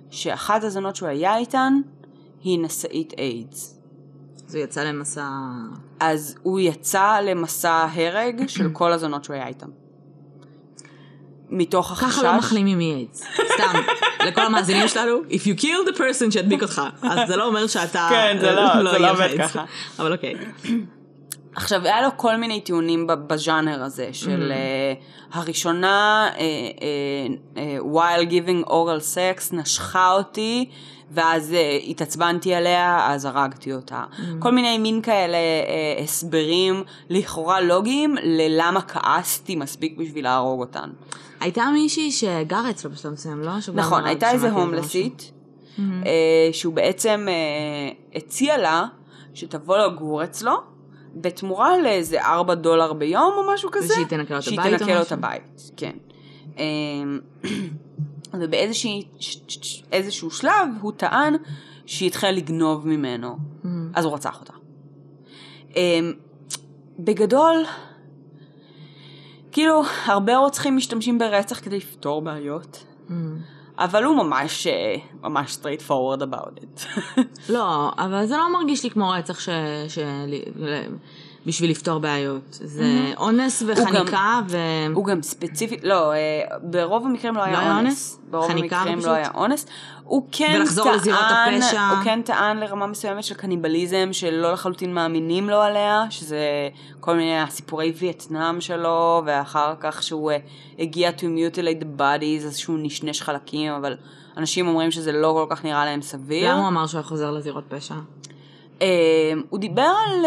[0.09, 1.73] שאחת הזונות שהוא היה איתן
[2.43, 3.81] היא נשאית איידס.
[4.47, 5.29] אז הוא יצא למסע...
[5.99, 9.69] אז הוא יצא למסע הרג של כל הזונות שהוא היה איתם.
[11.49, 12.15] מתוך החשש.
[12.19, 13.23] ככה לא מחלימים מאיידס.
[13.53, 13.79] סתם,
[14.27, 18.07] לכל המאזינים שלנו, If you kill the person שהדביק אותך, אז זה לא אומר שאתה...
[18.11, 19.37] כן, זה לא- זה לא יהיה לך עובד.
[19.41, 19.63] ככה.
[19.99, 20.33] אבל אוקיי.
[21.55, 28.29] עכשיו, היה לו כל מיני טיעונים בז'אנר הזה, של uh, הראשונה, uh, uh, uh, while
[28.31, 30.69] giving oral sex, נשכה אותי,
[31.11, 34.03] ואז uh, התעצבנתי עליה, אז הרגתי אותה.
[34.39, 40.89] כל מיני מין כאלה uh, הסברים לכאורה לוגיים ללמה כעסתי מספיק בשביל להרוג אותן.
[41.39, 43.51] הייתה מישהי שגרה אצלו בשלב מסוים, לא?
[43.73, 45.31] נכון, הייתה איזה הומלסית,
[45.79, 48.85] אה, שהוא בעצם אה, הציע לה
[49.33, 50.53] שתבוא לגור אצלו,
[51.15, 53.93] בתמורה לאיזה 4 דולר ביום או משהו כזה.
[53.93, 55.11] ושהיא תנקה לו את שהיא הבית או תנקה לו את?
[55.11, 55.95] הבית, כן.
[58.41, 61.35] ובאיזשהו שלב הוא טען
[61.85, 63.37] שהיא התחילה לגנוב ממנו,
[63.93, 64.53] אז הוא רצח אותה.
[65.75, 65.99] אה,
[66.99, 67.65] בגדול,
[69.51, 72.85] כאילו, הרבה רוצחים משתמשים ברצח כדי לפתור בעיות.
[73.09, 73.13] Mm.
[73.77, 76.85] אבל הוא ממש, אה, ממש straight forward about it.
[77.49, 79.49] לא, אבל זה לא מרגיש לי כמו רצח ש...
[79.87, 79.99] ש...
[81.45, 82.43] בשביל לפתור בעיות.
[82.51, 84.57] זה אונס וחניקה ו...
[84.93, 88.19] הוא גם ספציפית, לא, אה, ברוב המקרים לא היה היה אונס.
[88.29, 89.07] ברוב המקרים פשוט?
[89.07, 89.65] לא היה אונס.
[90.03, 91.89] הוא כן ולחזור טען, לזירות הפשע.
[91.89, 96.39] הוא כן טען לרמה מסוימת של קניבליזם, שלא לחלוטין מאמינים לו עליה, שזה
[96.99, 100.37] כל מיני הסיפורי וייטנאם שלו, ואחר כך שהוא אה,
[100.79, 103.95] הגיע to mutilate the bodies, אז שהוא נשנש חלקים, אבל
[104.37, 106.51] אנשים אומרים שזה לא כל כך נראה להם סביר.
[106.51, 107.95] למה הוא אמר שהוא היה חוזר לזירות פשע?
[108.81, 108.87] אה,
[109.49, 110.25] הוא דיבר על...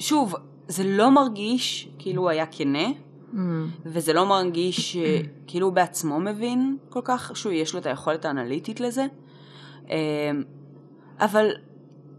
[0.00, 0.34] שוב,
[0.68, 2.88] זה לא מרגיש כאילו הוא היה כנה,
[3.34, 3.36] Mm.
[3.86, 8.24] וזה לא מרגיש אה, כאילו הוא בעצמו מבין כל כך, שהוא יש לו את היכולת
[8.24, 9.06] האנליטית לזה.
[9.90, 9.96] אה,
[11.20, 11.50] אבל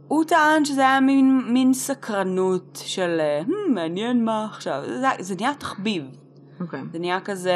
[0.08, 5.36] הוא טען שזה היה מין, מין סקרנות של אה, "Hmm, מעניין מה עכשיו, זה, זה
[5.40, 6.04] נהיה תחביב.
[6.62, 6.82] אוקיי.
[6.94, 7.56] זה נהיה כזה,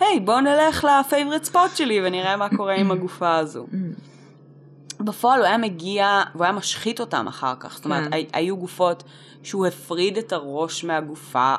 [0.00, 3.66] היי בוא נלך לפייבריט ספוט שלי ונראה מה קורה עם הגופה הזו.
[5.04, 7.74] בפועל הוא היה מגיע, והוא היה משחית אותם אחר כך.
[7.76, 8.12] זאת אומרת, כן.
[8.12, 9.02] הי- היו גופות
[9.42, 11.54] שהוא הפריד את הראש מהגופה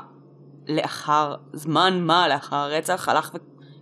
[0.67, 3.31] לאחר זמן מה, לאחר הרצח, הלך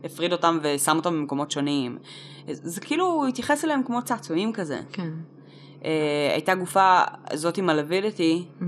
[0.03, 1.97] והפריד אותם ושם אותם במקומות שונים.
[2.51, 4.79] זה, כאילו, הוא התייחס אליהם כמו צעצועים כזה.
[4.91, 5.09] כן.
[5.85, 6.99] אה, הייתה גופה,
[7.33, 8.63] זאת עם הלווידיטי, Mm.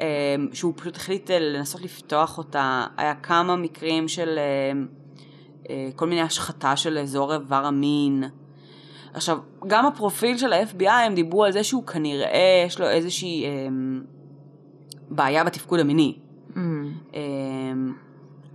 [0.00, 0.04] אה,
[0.52, 2.86] שהוא פשוט החליט אה, לנסות לפתוח אותה.
[2.96, 4.72] היה כמה מקרים של אה,
[5.70, 8.24] אה, כל מיני השחתה של אזור איבר המין.
[9.14, 13.50] עכשיו, גם הפרופיל של ה-FBI, הם דיברו על זה שהוא כנראה, יש לו איזושהי אה,
[15.10, 16.18] בעיה בתפקוד המיני.
[16.54, 16.58] Mm.
[17.14, 17.20] אה,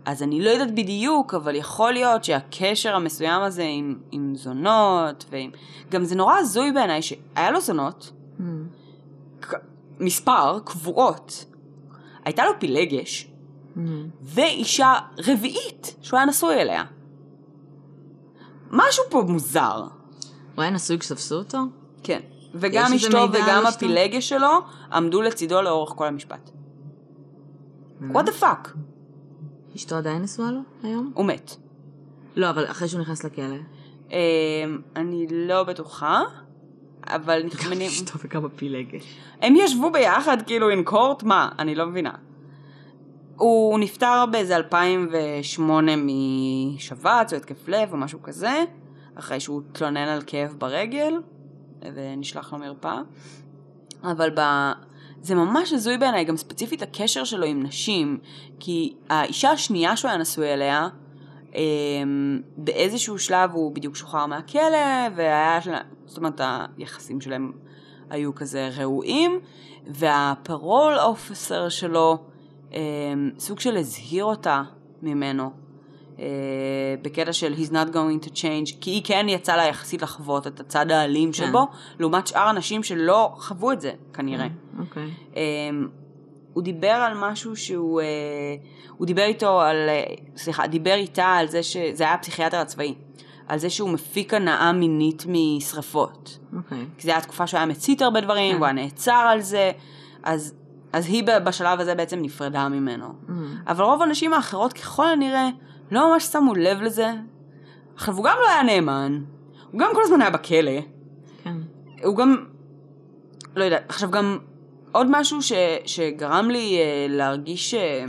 [0.06, 5.52] אז אני לא יודעת בדיוק, אבל יכול להיות שהקשר המסוים הזה עם, עם זונות, ועם...
[5.92, 8.42] גם זה נורא הזוי בעיניי שהיה לו זונות, Mm.
[9.40, 9.54] ק-
[10.00, 11.46] מספר, קבועות.
[12.26, 13.28] הייתה לו פילגש,
[13.76, 13.80] Mm.
[14.22, 14.94] ואישה
[15.28, 16.84] רביעית שהוא היה נשוי אליה.
[18.72, 19.84] משהו פה מוזר.
[20.56, 21.58] הוא היה נשוי כשתפסו אותו?
[22.04, 22.20] כן.
[22.56, 23.66] וגם אשתו וגם?
[23.66, 24.60] הפילגש שלו
[24.94, 26.50] עמדו לצידו לאורך כל המשפט.
[28.02, 28.70] what the fuck?
[29.76, 31.12] אשתו עדיין נשואה לו היום?
[31.14, 31.56] הוא מת.
[32.36, 33.56] לא, אבל אחרי שהוא נכנס לכלא.
[34.12, 34.18] אמ,
[34.96, 36.22] אני לא בטוחה,
[37.08, 37.88] אבל נכמנים...
[37.88, 39.04] אשתו וכמה פילגש.
[39.42, 41.26] הם ישבו ביחד כאילו in court?
[41.26, 41.50] מה?
[41.60, 42.12] אני לא מבינה.
[43.38, 48.64] הוא נפטר באיזה 2008 משבץ או התקף לב או משהו כזה,
[49.16, 51.14] אחרי שהוא התלונן על כאב ברגל
[51.82, 53.02] ונשלח למרפאה.
[54.04, 54.42] אבל ב...
[55.22, 58.18] זה ממש הזוי בעיניי, גם ספציפית הקשר שלו עם נשים,
[58.60, 60.88] כי האישה השנייה שהוא היה נשוי אליה,
[61.56, 65.60] אמ, באיזשהו שלב הוא בדיוק שוחרר מהכלא, והיה,
[66.06, 66.42] זאת אומרת,
[66.78, 67.52] היחסים שלהם
[68.10, 69.40] היו כזה ראויים,
[69.88, 72.18] והפרול אופסר שלו
[72.72, 72.78] אמ,
[73.40, 74.64] סוג של הזהיר אותה
[75.02, 75.52] ממנו,
[77.02, 80.60] בקטע של he's not going to change, כי היא כן יצאה לה יחסית לחוות את
[80.60, 81.34] הצד האלים כן.
[81.34, 81.68] שבו,
[82.00, 84.48] לעומת שאר הנשים שלא חוו את זה, כנראה.
[84.80, 85.10] אוקיי.
[85.36, 85.88] אמ,
[86.54, 88.06] הוא דיבר על משהו שהוא, אה,
[88.98, 90.04] הוא דיבר איתו על, אה,
[90.38, 92.96] סליחה, דיבר איתה על זה שזה היה הפסיכיאטר הצבאי,
[93.48, 96.40] על זה שהוא מפיק הנאה מינית משרפות.
[96.56, 96.86] אוקיי.
[96.98, 98.56] כי זו הייתה תקופה שהוא היה מצית הרבה דברים, כן.
[98.56, 99.72] והוא היה נעצר על זה,
[100.24, 100.54] אז,
[100.94, 103.06] אז היא בשלב הזה בעצם נפרדה ממנו.
[103.06, 103.32] Mm.
[103.68, 105.50] אבל רוב הנשים האחרות ככל הנראה
[105.92, 107.14] לא ממש שמו לב לזה.
[107.96, 109.24] עכשיו הוא גם לא היה נאמן,
[109.72, 110.82] הוא גם כל הזמן היה בכלא,
[111.44, 111.58] כן.
[112.04, 112.46] הוא גם,
[113.56, 114.38] לא יודעת, עכשיו גם
[114.92, 115.54] עוד משהו ש,
[115.86, 118.06] שגרם לי אה, להרגיש אה,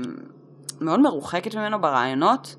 [0.80, 2.56] מאוד מרוחקת ממנו ברעיונות,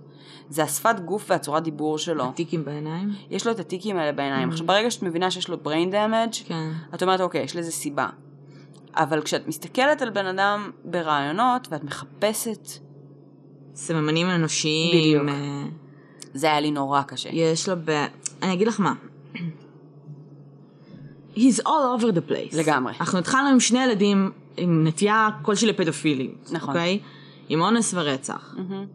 [0.50, 2.32] זה השפת גוף והצורת דיבור שלו.
[2.36, 3.10] טיקים בעיניים?
[3.30, 4.50] יש לו את הטיקים האלה בעיניים.
[4.50, 4.52] Mm.
[4.52, 6.72] עכשיו ברגע שאת מבינה שיש לו brain damage, כן.
[6.96, 8.08] את אומרת אוקיי, יש לזה סיבה.
[8.96, 12.68] אבל כשאת מסתכלת על בן אדם ברעיונות ואת מחפשת,
[13.76, 14.98] סממנים אנושיים.
[14.98, 15.30] בדיוק.
[15.30, 15.66] אה,
[16.34, 17.30] זה היה לי נורא קשה.
[17.30, 18.06] יש לו ב...
[18.42, 18.94] אני אגיד לך מה.
[21.36, 22.58] He's all over the place.
[22.58, 22.94] לגמרי.
[23.00, 26.36] אנחנו התחלנו עם שני ילדים עם נטייה כלשהי לפדופילים.
[26.52, 26.70] נכון.
[26.70, 27.00] אוקיי?
[27.50, 28.56] עם אונס ורצח.
[28.58, 28.86] מהמם.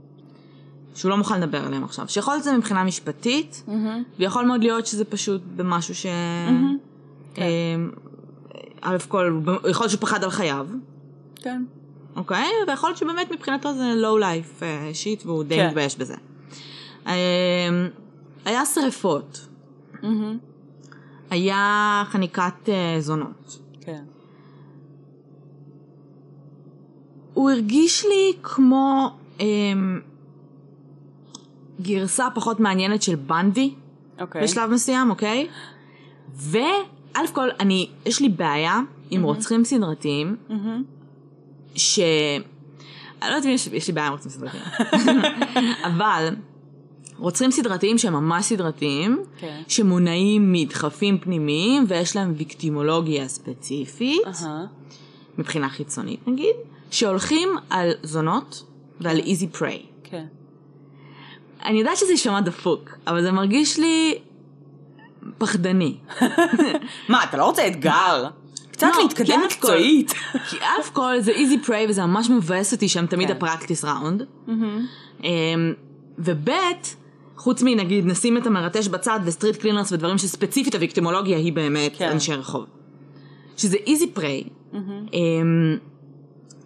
[0.95, 2.09] שהוא לא מוכן לדבר עליהם עכשיו.
[2.09, 4.03] שיכול להיות זה מבחינה משפטית, מהמם.
[4.19, 6.07] ויכול מאוד להיות שזה פשוט במשהו ש...
[7.35, 7.45] כן.
[7.75, 7.91] אמ,
[8.81, 9.41] א' כל,
[9.71, 10.67] יכול להיות שהוא פחד על חייו,
[11.37, 11.65] כן.
[12.21, 12.47] אוקיי?
[12.69, 15.69] ויכול להיות שבאמת מבחינתו זה life אה, שיט והוא די כן.
[15.69, 16.15] מתבייש בזה.
[17.07, 17.13] אמ,
[18.45, 19.49] היה שריפות,
[20.03, 20.39] מהמם.
[21.31, 23.59] היה חניקת אה, זונות.
[23.81, 24.05] כן.
[27.35, 30.01] הוא הרגיש לי כמו אמ,
[31.81, 33.75] גרסה פחות מעניינת של בנדי
[34.21, 34.43] אוקיי.
[34.43, 35.49] בשלב מסוים, אוקיי?
[36.35, 38.81] וא' כל, אני, יש לי בעיה
[39.11, 41.00] עם רוצחים סדרתיים, מהמם.
[41.77, 42.01] ש...
[43.23, 44.63] אני לא יודעת אם יש, יש לי בעיה עם רוצחים סדרתיים,
[45.91, 46.35] אבל
[47.19, 49.63] רוצחים סדרתיים שהם ממש סדרתיים, כן.
[49.69, 54.67] שמונעים מדחפים פנימיים ויש להם ויקטימולוגיה ספציפית, אהה.
[55.39, 56.57] מבחינה חיצונית נגיד,
[56.91, 58.65] שהולכים על זונות
[59.01, 59.83] ועל איזי פריי.
[60.05, 60.25] כן.
[61.65, 64.19] אני יודעת שזה יישמע דפוק, אבל זה מרגיש לי
[65.39, 65.97] פחדני.
[67.09, 68.29] מה, אתה לא רוצה אתגר?
[68.81, 70.15] קצת לא, להתקדם מקצועית.
[70.49, 73.37] כי אף כל זה איזי פריי וזה ממש מבאס אותי שהם תמיד כן.
[73.37, 74.23] הפרקטיס ראונד.
[75.25, 75.73] אמ,
[76.19, 76.51] וב'
[77.37, 82.11] חוץ מנגיד נשים את המרטש בצד ו street cleaners ודברים שספציפית הוויקטימולוגיה היא באמת כן.
[82.11, 82.67] אנשי רחוב.
[83.57, 84.45] שזה easy prey.
[84.75, 85.77] אמ,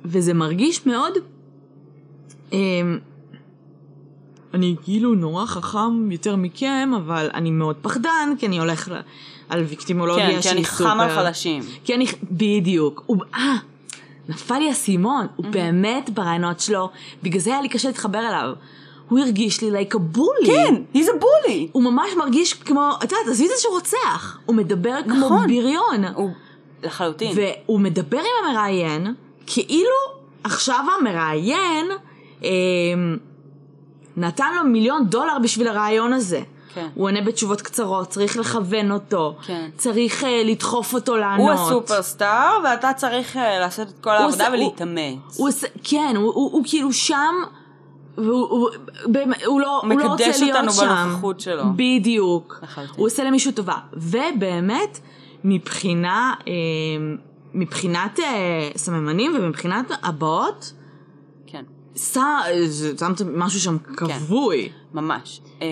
[0.04, 1.12] וזה מרגיש מאוד...
[2.52, 2.98] אמ,
[4.54, 8.88] אני כאילו נורא חכם יותר מכם, אבל אני מאוד פחדן, כי אני הולך
[9.54, 10.84] על ויקטימולוגיה כן, כי שהיא אני סופר...
[10.84, 11.62] חם על חלשים.
[11.84, 12.06] כי אני...
[12.30, 13.02] בדיוק.
[13.06, 13.16] הוא...
[13.34, 13.56] אה,
[14.28, 15.26] נפל לי האסימון.
[15.36, 16.90] הוא באמת ברעיונות שלו,
[17.22, 18.52] בגלל זה היה לי קשה להתחבר אליו.
[19.08, 20.46] הוא הרגיש לי like a bully.
[20.46, 21.68] כן, he's a bully.
[21.72, 24.38] הוא ממש מרגיש כמו, את יודעת, עזבי זה שהוא רוצח.
[24.46, 25.46] הוא מדבר כמו נכון.
[25.46, 26.04] בריון.
[26.14, 26.30] הוא
[26.82, 27.36] לחלוטין.
[27.36, 29.14] והוא מדבר עם המראיין,
[29.46, 29.96] כאילו
[30.44, 31.86] עכשיו המראיין
[32.44, 32.50] אה,
[34.16, 36.40] נתן לו מיליון דולר בשביל הרעיון הזה.
[36.74, 36.88] כן.
[36.94, 39.70] הוא עונה בתשובות קצרות, צריך לכוון אותו, כן.
[39.76, 41.50] צריך אה, לדחוף אותו הוא לענות.
[41.54, 45.36] הסופרסטאר, ואתה צריך אה, לעשות את כל העבודה הוא- ולהתאמץ.
[45.38, 47.34] הוא עושה, כן, הוא, הוא, הוא כאילו שם,
[48.18, 48.70] והוא הוא,
[49.46, 50.86] הוא לא, הוא לא רוצה מקדש להיות אותנו שם.
[51.04, 51.62] בנוכחות שלו.
[51.76, 52.58] בדיוק.
[52.62, 52.94] לחלוטין.
[52.96, 53.76] הוא עושה למישהו טובה.
[53.92, 55.00] ובאמת,
[55.44, 56.52] מבחינה, אה,
[57.54, 58.24] מבחינת אה,
[58.76, 60.72] סממנים ומבחינת הבאות,
[61.46, 61.64] כן,
[61.96, 62.18] ש-
[63.00, 64.68] שמת משהו שם כבוי.
[64.94, 65.40] ממש.
[65.62, 65.66] אמ,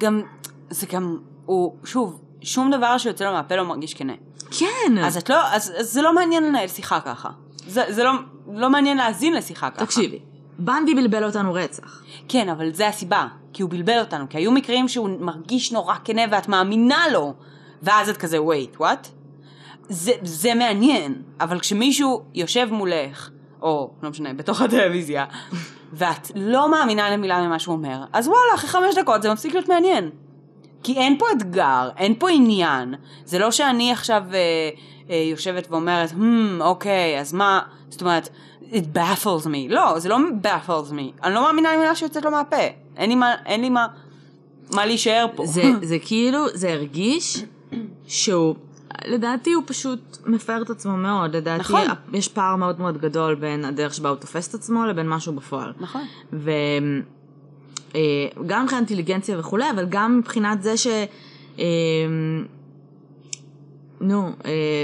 [0.00, 0.22] גם,
[0.70, 4.12] זה גם, הוא, שוב, שום דבר שיוצא לו מהפה לא מרגיש כנה.
[4.50, 4.98] כן.
[5.04, 7.28] אז את לא, אז, אז זה לא מעניין לנהל שיחה ככה.
[7.66, 8.12] זה, זה לא,
[8.52, 9.86] לא מעניין להאזין לשיחה ככה.
[9.86, 10.18] תקשיבי,
[10.58, 12.02] בנדי בלבל אותנו רצח.
[12.28, 13.26] כן, אבל זה הסיבה.
[13.52, 14.28] כי הוא בלבל אותנו.
[14.28, 17.34] כי היו מקרים שהוא מרגיש נורא כנה ואת מאמינה לו.
[17.82, 19.08] ואז את כזה, wait, what?
[19.88, 21.22] זה, זה מעניין.
[21.40, 23.30] אבל כשמישהו יושב מולך,
[23.62, 25.24] או לא משנה, בתוך הטלוויזיה,
[25.92, 29.68] ואת לא מאמינה למילה ממה שהוא אומר, אז וואלה, אחרי חמש דקות זה מפסיק להיות
[29.68, 30.10] מעניין.
[30.82, 32.94] כי אין פה אתגר, אין פה עניין.
[33.24, 34.38] זה לא שאני עכשיו אה,
[35.10, 38.28] אה, יושבת ואומרת, hmm, אוקיי, אז מה, זאת אומרת,
[38.70, 39.68] it baffles me.
[39.68, 41.24] לא, זה לא baffles me.
[41.24, 42.56] אני לא מאמינה למילה שיוצאת לו מהפה.
[42.96, 43.86] אין לי מה, אין לי מה,
[44.74, 45.46] מה להישאר פה.
[45.46, 47.44] זה, זה כאילו, זה הרגיש
[48.06, 48.54] שהוא,
[49.06, 51.36] לדעתי הוא פשוט מפאר את עצמו מאוד.
[51.36, 51.86] לדעתי נכון.
[52.12, 55.72] יש פער מאוד מאוד גדול בין הדרך שבה הוא תופס את עצמו לבין משהו בפועל.
[55.80, 56.02] נכון.
[57.92, 60.86] וגם מבחינת אינטליגנציה וכולי, אבל גם מבחינת זה ש...
[61.58, 61.64] אה,
[64.00, 64.82] נו, אה,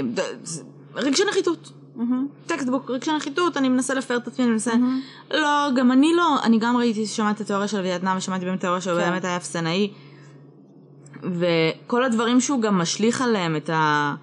[0.95, 1.71] רגשי נחיתות.
[2.45, 4.71] textbook, רגשי נחיתות, אני מנסה לפאר את עצמי, אני מנסה...
[5.31, 8.81] לא, גם אני לא, אני גם ראיתי, שמעתי את התיאוריה של וייטנאם, ושמעתי באמת תיאוריה
[8.81, 9.09] שהוא כן.
[9.09, 9.91] באמת היה אפסנאי.
[11.23, 14.15] וכל הדברים שהוא גם משליך עליהם, את ה...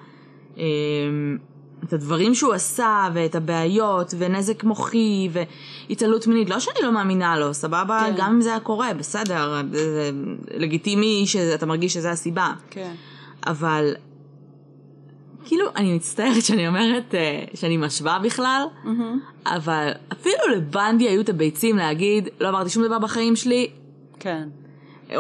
[0.57, 1.39] אמ,
[1.85, 7.55] את הדברים שהוא עשה, ואת הבעיות, ונזק מוחי, והתעללות מינית, לא שאני לא מאמינה לו,
[7.55, 8.07] סבבה?
[8.07, 8.15] כן.
[8.17, 10.11] גם אם זה היה קורה, בסדר, זה
[10.55, 12.53] לגיטימי שאתה מרגיש שזה הסיבה.
[12.71, 12.95] כן.
[13.47, 13.95] אבל,
[15.45, 19.21] כאילו, אני מצטערת שאני אומרת אה, שאני משווה בכלל, מהמם.
[19.47, 23.71] אבל אפילו לבנדי היו את הביצים להגיד, לא אמרתי שום דבר בחיים שלי,
[24.19, 24.49] כן.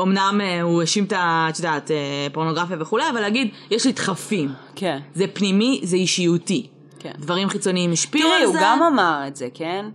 [0.02, 1.46] אמנם אה, הוא האשים את ה...
[1.50, 1.96] את יודעת, אה,
[2.32, 4.52] פורנוגרפיה וכולי, אבל להגיד, יש לי דחפים.
[4.74, 4.98] כן.
[5.14, 6.66] זה פנימי, זה אישיותי.
[6.98, 7.12] כן.
[7.18, 8.58] דברים חיצוניים השפיעו תראי, על הוא זה.
[8.62, 9.86] גם אמר את זה, כן?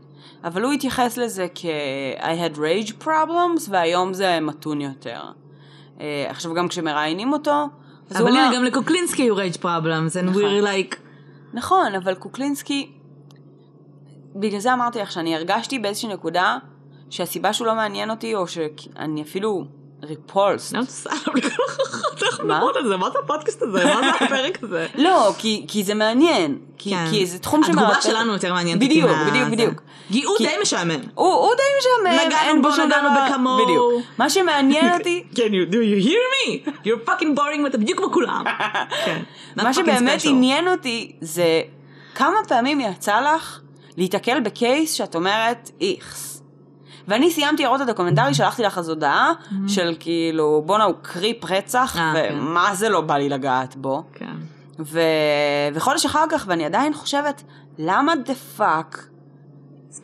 [0.44, 1.66] אבל הוא התייחס לזה כ-
[2.20, 5.22] I had rage problems, והיום זה מתון יותר.
[6.02, 7.52] אה, עכשיו גם כשמראיינים אותו,
[8.10, 8.40] אז הוא אבל אומר...
[8.40, 10.42] הנה, גם לקוקלינסקי היו rage problems, and נכון.
[10.44, 10.96] we're like...
[11.54, 12.92] נכון, אבל קוקלינסקי...
[14.36, 16.58] בגלל זה אמרתי לך שאני הרגשתי באיזושהי נקודה
[17.10, 19.66] שהסיבה שהוא לא מעניין אותי, או שאני אפילו
[20.04, 20.74] ריפולס.
[20.74, 21.10] למה אתה עושה
[22.38, 22.98] אנחנו מדברות על זה?
[22.98, 23.86] מה זה הפודקאסט הזה?
[23.86, 24.88] מה זה הפרק הזה?
[25.06, 25.34] לא,
[25.68, 26.58] כי, זה מעניין.
[26.78, 27.26] כי, כן.
[27.26, 27.82] זה תחום שמרתק.
[27.82, 29.50] התגובה שלנו יותר מעניינת בדיוק, בדיוק.
[29.50, 29.82] בדיוק.
[30.26, 31.00] הוא די משעמם.
[31.16, 33.10] הוא, די משעמם, נגענו בו נגענו.
[33.28, 33.66] בכמוהו.
[33.66, 34.04] בדיוק.
[34.18, 36.70] מה שמעניין אותי, כן, do you hear me?
[36.86, 38.44] You're fucking boring ואתה בדיוק כמו כולם.
[39.06, 39.22] כן.
[39.56, 40.22] מה שבאמת.
[40.26, 41.62] עניין אותי זה
[42.16, 43.60] כמה פעמים יצא לך
[43.98, 46.37] להיתקל בקייס שאת אומרת איכס.
[47.08, 49.32] ואני סיימתי לראות את הדוקומנטרי, שלחתי לך אז הודעה
[49.68, 52.36] של כאילו בואנה הוא קריפ רצח אה, כן.
[52.40, 54.04] ומה זה לא בא לי לגעת בו.
[54.14, 54.34] כן.
[54.80, 55.00] ו...
[55.74, 57.44] וחודש אחר כך ואני עדיין חושבת
[57.80, 59.08] למה the fuck,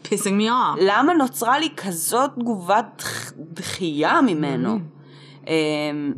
[0.03, 0.81] pissing me off.
[0.81, 4.75] למה נוצרה לי כזאת תגובת דח- דחייה ממנו.
[4.75, 5.47] מממ.
[5.47, 6.13] אמ,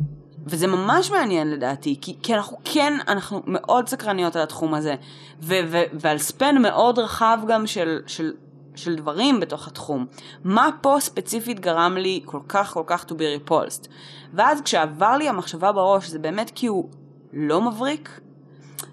[0.46, 4.94] וזה ממש מעניין לדעתי, כי, כי אנחנו כן, אנחנו מאוד סקרניות על התחום הזה,
[5.42, 8.32] ו- ו- ועל span מאוד רחב גם של, של,
[8.76, 10.06] של דברים בתוך התחום.
[10.44, 13.88] מה פה ספציפית גרם לי כל כך כל כך to be repulsed?
[14.34, 16.88] ואז כשעבר לי המחשבה בראש, זה באמת כי הוא
[17.32, 18.20] לא מבריק,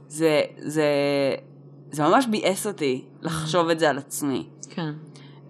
[0.07, 0.85] זה, זה,
[1.91, 4.47] זה ממש ביאס אותי לחשוב את זה על עצמי.
[4.69, 4.91] כן.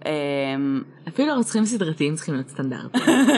[0.04, 2.46] אמ, אפילו הרוצחים סדרתיים צריכים להיות.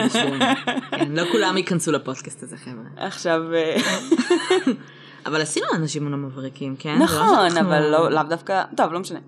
[0.05, 0.45] בשבילנו.
[0.91, 3.05] כן, לא כולם ייכנסו לפודקאסט הזה, חבר'ה.
[3.07, 3.53] עכשיו...
[3.53, 3.77] אה,
[5.25, 6.99] אבל עשינו אנשים לא מבריקים, כן?
[6.99, 8.63] לא נכון, אבל לא- לאו דווקא...
[8.77, 9.19] טוב, לא משנה.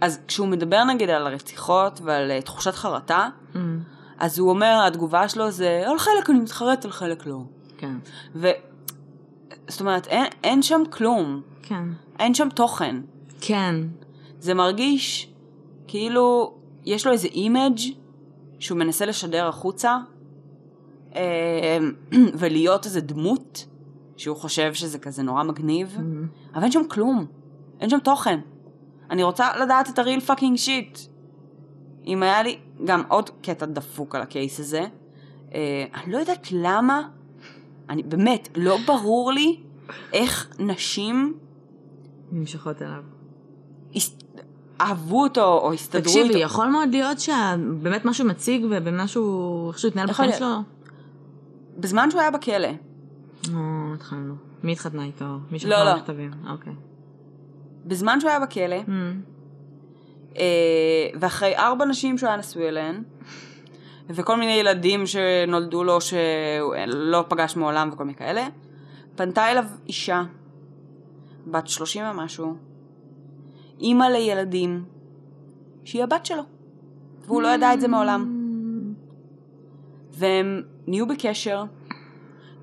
[0.00, 3.58] אז כשהוא מדבר נגיד על הרציחות ועל אה, תחושת חרטה, מממ,
[4.18, 7.40] אז הוא אומר, התגובה שלו זה, על חלק אני מתחרט, על חלק לא.
[7.78, 7.94] כן.
[8.34, 8.48] ו...
[9.68, 11.84] זאת אומרת, אין, אין שם כלום, כן.
[12.18, 12.96] אין שם תוכן.
[13.40, 13.74] כן.
[14.40, 15.32] זה מרגיש
[15.88, 17.78] כאילו יש לו איזה image
[18.58, 19.98] שהוא מנסה לשדר החוצה,
[21.14, 21.18] אמ,
[22.38, 23.66] ולהיות איזה דמות,
[24.16, 26.54] שהוא חושב שזה כזה נורא מגניב, מממ.
[26.54, 27.26] אבל אין שם כלום,
[27.80, 28.40] אין שם תוכן.
[29.10, 30.98] אני רוצה לדעת את ה real fucking shit.
[32.06, 34.86] אם היה לי גם עוד קטע דפוק על ה case הזה,
[35.54, 37.08] אה, אני לא יודעת למה,
[37.90, 39.60] אני באמת, לא ברור לי
[40.12, 41.34] איך נשים
[42.32, 43.02] נמשכות אליו.
[43.96, 44.18] הס-
[44.80, 46.38] אהבו אותו או הסתדרו תקשיבי, איתו.
[46.38, 50.56] יכול מאוד להיות שבאמת משהו מציג ובמשהו, איך שהוא התנהל בחיים שלו.
[51.78, 52.68] בזמן שהוא היה בכלא,
[53.54, 53.58] או,
[53.94, 54.34] התחלנו.
[54.62, 55.24] מי התחתנה איתו?
[55.24, 55.90] מי לא, שלחה לא.
[55.92, 56.30] לו מכתבים?
[56.50, 56.72] אוקיי.
[57.84, 58.90] בזמן שהוא היה בכלא, Mm.
[60.38, 63.02] אה, ואחרי ארבע נשים שהוא היה נשוי אליהן,
[64.08, 68.46] וכל מיני ילדים שנולדו לו שהוא לא פגש מעולם וכל מיני כאלה,
[69.16, 70.22] פנתה אליו אישה,
[71.46, 72.56] בת שלושים ומשהו,
[73.80, 74.84] אימא לילדים,
[75.84, 76.42] שהיא הבת שלו,
[77.26, 78.34] והוא לא ידע את זה מעולם.
[80.12, 81.64] והם נהיו בקשר,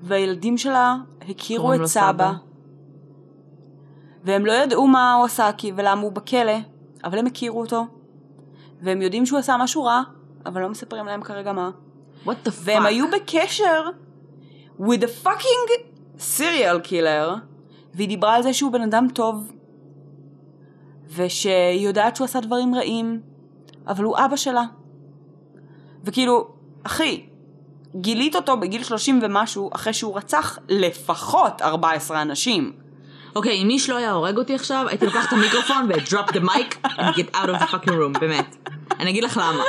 [0.02, 0.96] והילדים שלה
[1.28, 2.32] הכירו את סבא, סבא.
[4.26, 6.56] והם לא ידעו מה הוא עשה כי ולמה הוא בכלא,
[7.04, 7.86] אבל הם הכירו אותו,
[8.82, 10.02] והם יודעים שהוא עשה משהו רע,
[10.46, 11.70] אבל לא מספרים להם כרגע מה.
[12.24, 12.52] What the fuck?
[12.60, 13.82] והם היו בקשר
[14.80, 15.70] with a fucking
[16.18, 17.38] serial killer,
[17.94, 19.52] והיא דיברה על זה שהוא בן אדם טוב,
[21.16, 23.20] ושהיא יודעת שהוא עשה דברים רעים,
[23.86, 24.64] אבל הוא אבא שלה.
[26.04, 26.48] וכאילו,
[26.82, 27.26] אחי,
[27.96, 32.85] גילית אותו בגיל 30 ומשהו, אחרי שהוא רצח לפחות 14 אנשים.
[33.36, 36.86] אוקיי, אם איש לא היה הורג אותי עכשיו, הייתי לוקח את המיקרופון ו-drop the mic
[36.86, 38.56] and get out of the fucking room, באמת.
[39.00, 39.62] אני אגיד לך למה.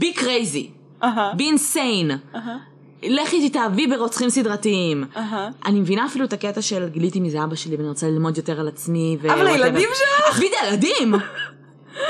[0.00, 0.66] be crazy,
[1.02, 2.56] אהה, be insane, אהה,
[3.02, 5.04] לכי תתאהבי ברוצחים סדרתיים.
[5.16, 5.48] אהה.
[5.66, 8.60] אני מבינה אפילו את הקטע של גיליתי מי זה אבא שלי ואני רוצה ללמוד יותר
[8.60, 9.18] על עצמי.
[9.22, 9.46] אבל.
[9.46, 10.30] הילדים שלך?
[10.30, 11.14] עזבי את הילדים!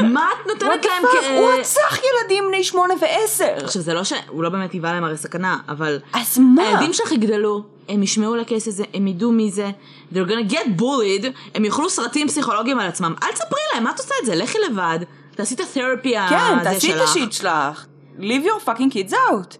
[0.00, 1.02] מה את נותנת להם?
[1.02, 1.24] כ...
[1.36, 3.64] הוא רצח ילדים בני שמונה ועשר.
[3.64, 4.12] עכשיו זה לא ש...
[4.28, 5.98] הוא לא באמת היווה להם הרי סכנה, אבל...
[6.12, 6.62] אז מה?
[6.62, 9.70] הילדים שלך יגדלו, הם ישמעו על הקייס הזה, הם ידעו מי זה,
[10.12, 13.14] they're gonna get bullied, הם יאכלו סרטים פסיכולוגיים על עצמם.
[13.22, 14.34] אל תספרי להם, מה את עושה את זה?
[14.34, 14.98] לכי לבד,
[15.34, 17.10] תעשי את התרפי כן, הזה תעשי את שלך.
[17.10, 17.86] השיט שלך.
[18.18, 19.56] leave your fucking kids out.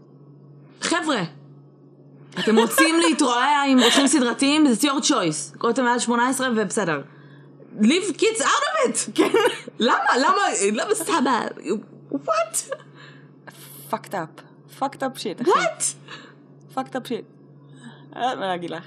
[0.81, 1.23] חבר'ה,
[2.39, 4.73] אתם רוצים להתרועע עם רוצחים סדרתיים?
[4.73, 5.69] זה your choice.
[5.71, 7.03] אתם מעל 18 ובסדר.
[7.81, 9.11] leave kids out of it!
[9.15, 9.31] כן.
[9.79, 9.97] למה?
[10.21, 10.43] למה?
[10.73, 11.47] למה סבא?
[12.13, 12.75] what?
[13.91, 14.41] fucked up.
[14.81, 15.51] fucked up shit, אחי.
[15.51, 15.83] what?
[16.75, 17.36] fucked up shit.
[18.17, 18.83] אני לא יודעת מה להגיד לך.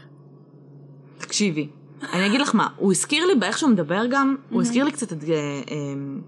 [1.18, 1.68] תקשיבי,
[2.14, 5.14] אני אגיד לך מה, הוא הזכיר לי באיך שהוא מדבר גם, הוא הזכיר לי קצת
[5.14, 5.18] את...
[5.30, 5.36] אה,
[5.72, 6.22] אמ,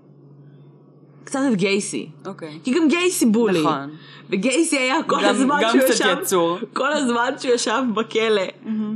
[1.23, 2.09] קצת את גייסי.
[2.25, 2.59] אוקיי.
[2.63, 3.59] כי גם גייסי בולי.
[3.61, 3.89] נכון.
[4.29, 6.15] וגייסי היה כל גם- הזמן גם שהוא קצת ישב...
[6.21, 6.57] יצור.
[6.73, 8.41] כל הזמן שהוא ישב בכלא,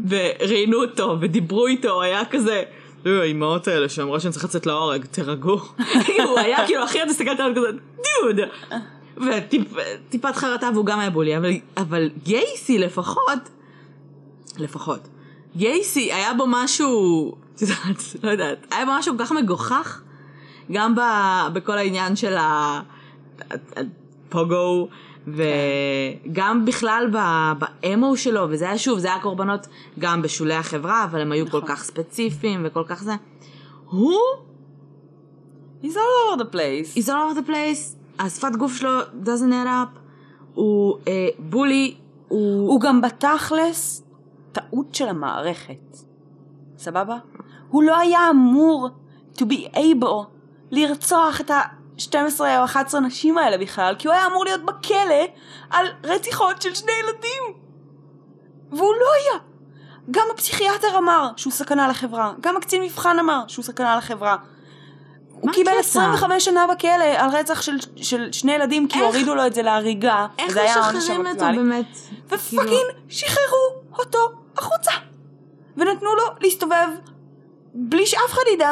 [0.09, 2.63] וראיינו אותו, ודיברו איתו, היה כזה...
[3.05, 5.57] "אה, האימהות האלה שאמרה שאני צריך לצאת להורג, תירגעו.
[6.29, 8.39] הוא היה כאילו, אחי, את מסתכלת עליו כזה, דוד!
[9.17, 13.39] וטיפת חרטה והוא גם היה בולי, אבל, אבל גייסי לפחות,
[14.59, 15.07] לפחות,
[15.55, 20.01] גייסי היה בו משהו, את יודעת, לא יודעת, היה בו משהו כל כך מגוחך,
[20.71, 21.01] גם ב,
[21.53, 22.35] בכל העניין של
[24.29, 24.87] הפוגו,
[25.27, 27.11] וגם בכלל
[27.59, 29.67] באמו שלו, וזה היה שוב, זה היה קורבנות
[29.99, 31.69] גם בשולי החברה, אבל הם היו כל נכון.
[31.69, 33.13] כך ספציפיים וכל כך זה.
[33.89, 34.19] הוא,
[35.83, 36.95] He's all over the place.
[36.95, 39.99] he's all over the place, השפת גוף שלו doesn't add up,
[40.53, 41.95] הוא אה, בולי,
[42.27, 42.69] הוא...
[42.69, 44.03] הוא גם בתכלס
[44.55, 45.97] טעות של המערכת.
[46.77, 47.17] סבבה?
[47.69, 48.89] הוא לא היה אמור
[49.35, 50.25] to be able
[50.71, 55.23] לרצוח את ה-12 או 11 נשים האלה בכלל, כי הוא היה אמור להיות בכלא
[55.69, 57.61] על רציחות של שני ילדים.
[58.71, 59.39] והוא לא היה.
[60.11, 64.35] גם הפסיכיאטר אמר שהוא סכנה לחברה, גם הקצין מבחן אמר שהוא סכנה לחברה.
[65.29, 65.79] הוא קיבל הקטע?
[65.79, 69.61] 25 שנה בכלא על רצח של, של שני ילדים כי איך- הורידו לו את זה
[69.61, 70.27] להריגה.
[70.39, 71.45] איך משחררים אותו.
[71.55, 71.85] באמת?
[72.29, 74.19] כאילו- ופאקינג שחררו אותו
[74.57, 74.91] החוצה.
[75.77, 76.87] ונתנו לו להסתובב
[77.73, 78.71] בלי שאף אחד ידע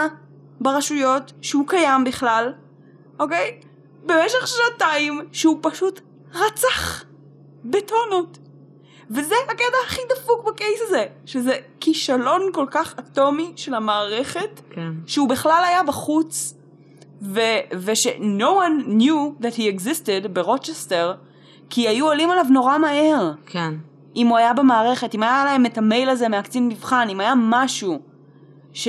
[0.62, 2.54] ברשויות שהוא קיים בכלל,
[3.20, 3.60] אוקיי?
[4.06, 6.02] במשך שנתיים שהוא פשוט
[6.34, 7.04] רצח
[7.66, 8.38] בטונות.
[9.12, 14.92] וזה הקטע הכי דפוק בקייס הזה, שזה כישלון כל כך אטומי של המערכת, כן.
[15.08, 16.54] שהוא בכלל היה בחוץ,
[17.22, 17.40] ו-
[17.72, 18.08] וש-
[18.40, 21.14] no one knew that he existed ברוצ'סטר,
[21.70, 23.32] כי היו עולים עליו נורא מהר.
[23.46, 23.74] כן.
[24.16, 28.00] אם הוא היה במערכת, אם היה להם את המייל הזה מהקצין מבחן, אם היה משהו
[28.74, 28.88] ש,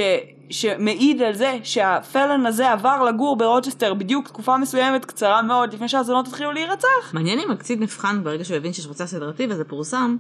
[0.51, 6.29] שמעיד על זה שהפלן הזה עבר לגור ברוצ'סטר בדיוק תקופה מסוימת קצרה מאוד לפני שהזונות
[6.29, 7.13] התחילו להירצח.
[7.13, 10.17] מעניין אם הקצין נבחן ברגע שהוא הבין שיש רוצח סדרתי וזה פורסם,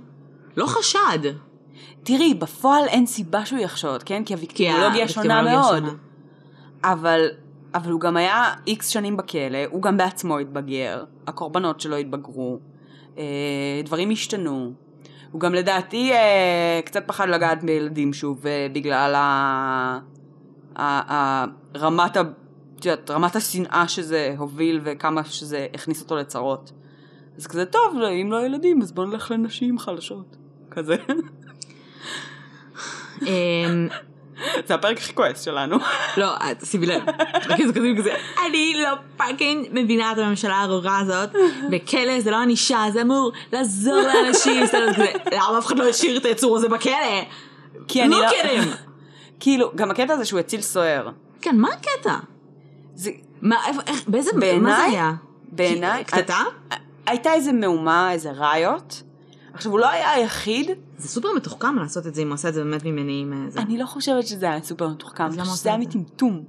[0.56, 1.32] לא חשד.
[2.02, 4.24] תראי, בפועל אין סיבה שהוא יחשוד, כן?
[4.24, 5.78] כי הוויקטימולוגיה שונה מאוד.
[5.78, 5.92] שונה.
[6.84, 7.26] אבל,
[7.74, 12.58] אבל הוא גם היה איקס שנים בכלא, הוא גם בעצמו התבגר, הקורבנות שלו התבגרו,
[13.18, 13.24] אה,
[13.84, 14.72] דברים השתנו.
[15.34, 19.20] הוא גם לדעתי אה, קצת פחד לגעת בילדים שוב, אה, בגלל ה,
[20.76, 21.44] ה, ה,
[21.76, 22.22] רמת, ה,
[22.84, 26.72] יודעת, רמת השנאה שזה הוביל וכמה שזה הכניס אותו לצרות.
[27.36, 30.36] אז כזה טוב, אם לא ילדים, אז בוא נלך לנשים חלשות.
[30.70, 30.96] כזה.
[34.66, 35.76] זה הפרק הכי כועס שלנו.
[36.16, 37.02] לא, את שימי לב,
[38.46, 41.30] אני לא fucking מבינה את הממשלה הארורה הזאת,
[41.72, 44.64] וכלא זה לא ענישה, זה אמור לעזור לאנשים,
[45.32, 46.92] למה אף אחד לא השאיר את היצור הזה בכלא?
[47.88, 48.62] כי אני לא לא...
[49.40, 51.10] כאילו, גם הקטע הזה שהוא הציל סוהר.
[51.40, 52.14] כן, מה הקטע?
[52.94, 53.10] זה...
[53.42, 53.56] מה,
[53.86, 54.30] איך, באיזה,
[54.60, 55.12] מה זה היה?
[55.52, 56.04] בעיניי...
[56.04, 56.38] קטטה?
[57.06, 59.02] הייתה איזה מהומה, איזה ראיות.
[59.54, 60.70] עכשיו, הוא לא היה היחיד.
[60.98, 63.60] זה סופר מתוחכם לעשות את זה אם הוא עושה את זה באמת ממניעים אה, זה.
[63.60, 65.78] אני לא חושבת שזה היה סופר מתוחכם, אני חושבת שזה היה?
[65.78, 66.44] מטמטום.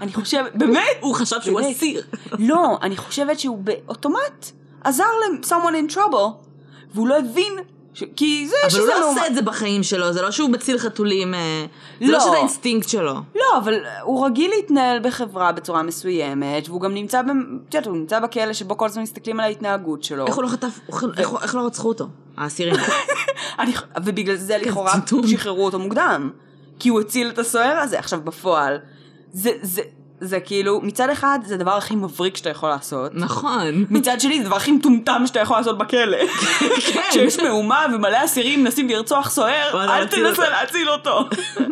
[0.00, 0.82] אני חושבת, באמת?
[1.00, 1.60] הוא חשב שהוא.
[1.70, 2.02] אסיר.
[2.38, 4.50] לא, אני חושבת שהוא באוטומט
[4.84, 6.46] עזר ל-someone in trouble,
[6.94, 7.52] והוא לא הבין,
[7.94, 8.04] ש...
[8.16, 10.78] כי זה אבל שזה הוא לא עושה את זה בחיים שלו, זה לא שהוא מציל
[10.78, 11.66] חתולים, אה,
[12.00, 12.12] זה לא.
[12.12, 13.14] לא שזה האינסטינקט שלו.
[13.34, 17.20] לא, אבל הוא רגיל להתנהל בחברה בצורה מסוימת, והוא גם נמצא.
[17.20, 17.26] את
[17.74, 20.26] יודעת, הוא נמצא בכלא שבו כל הזמן מסתכלים על ההתנהגות שלו.
[20.26, 21.04] איך הוא לא חטף, איך-
[21.42, 22.08] איך- לא רצחו אותו?
[22.36, 22.74] האסירים.
[23.58, 23.72] אני,
[24.04, 25.26] ובגלל זה לכאורה טמטום.
[25.26, 26.30] שחררו אותו מוקדם.
[26.78, 27.98] כי הוא הציל את הסוהר הזה.
[27.98, 28.78] עכשיו בפועל,
[29.32, 29.82] זה, זה,
[30.24, 33.14] זה כאילו, מצד אחד זה הדבר הכי מבריק שאתה יכול לעשות.
[33.14, 33.84] נכון.
[33.90, 36.18] מצד שני זה הדבר הכי מטומטם שאתה יכול לעשות בכלא.
[37.10, 40.48] כשיש מהומה ומלא אסירים מנסים לרצוח סוהר, אל תנסה.
[40.48, 41.24] להציל אותו.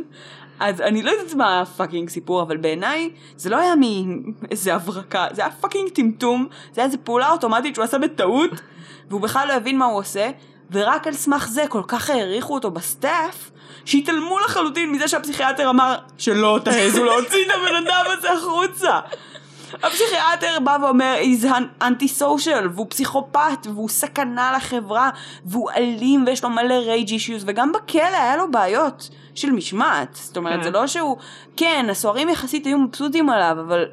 [0.60, 5.26] אז אני לא יודעת מה ה fucking סיפור, אבל בעיניי זה לא היה מאיזה הברקה,
[5.32, 8.50] זה היה fucking טמטום, זה היה איזה פעולה אוטומטית שהוא עשה בטעות,
[9.08, 10.30] והוא בכלל לא הבין מה הוא עושה,
[10.70, 13.50] ורק על סמך זה כל כך העריכו אותו בסטאפ,
[13.84, 19.00] שהתעלמו לחלוטין מזה שהפסיכיאטר אמר שלא תעזו להוציא את הבן אדם הזה החוצה.
[19.82, 21.46] הפסיכיאטר בא ואומר, he's
[21.82, 25.10] anti-social, והוא פסיכופת, והוא סכנה לחברה,
[25.44, 30.08] והוא אלים, ויש לו מלא rage issues, וגם בכלא היה לו בעיות של משמעת.
[30.14, 30.62] זאת אומרת, כן.
[30.62, 31.16] זה לא שהוא...
[31.56, 33.84] כן, הסוהרים יחסית היו מבסוטים עליו, אבל...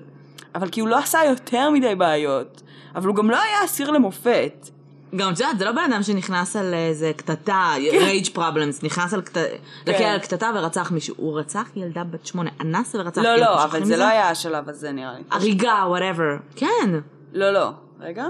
[0.55, 2.61] אבל כי הוא לא עשה יותר מדי בעיות.
[2.95, 4.69] אבל הוא גם לא היה אסיר למופת.
[5.15, 7.97] גם את יודעת, זה לא בן אדם שנכנס על איזה קטטה, כן.
[7.97, 9.39] rage problems, נכנס על קטטה,
[9.87, 11.15] לכלא על קטטה ורצח מישהו.
[11.17, 13.97] הוא רצח ילדה בת שמונה, אנס ורצח לא, לא, אבל זה?
[13.97, 15.23] לא היה השלב הזה נראה לי.
[15.31, 16.35] הריגה, whatever.
[16.55, 16.89] כן.
[17.33, 17.69] לא, לא.
[17.99, 18.25] רגע.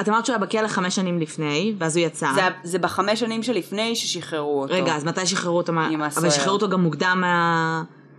[0.00, 2.28] את אמרת שהוא היה בכלא חמש שנים לפני, ואז הוא יצא.
[2.34, 4.74] זה, זה בחמש שנים שלפני ששחררו אותו.
[4.74, 5.72] רגע, אז מתי שחררו אותו?
[5.72, 6.30] מה- עם אבל הסוהר.
[6.30, 7.22] שחררו אותו גם מוקדם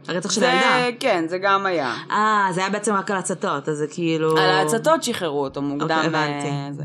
[0.08, 0.98] מהרצח של זה, הילדה.
[1.00, 1.96] כן, זה גם היה.
[2.12, 4.38] אה, זה היה בעצם רק על הצתות, אז זה כאילו...
[4.38, 5.82] על ההצתות שחררו אותו מוקדם.
[5.98, 6.48] אוקיי, הבנתי.
[6.48, 6.84] אה, זה.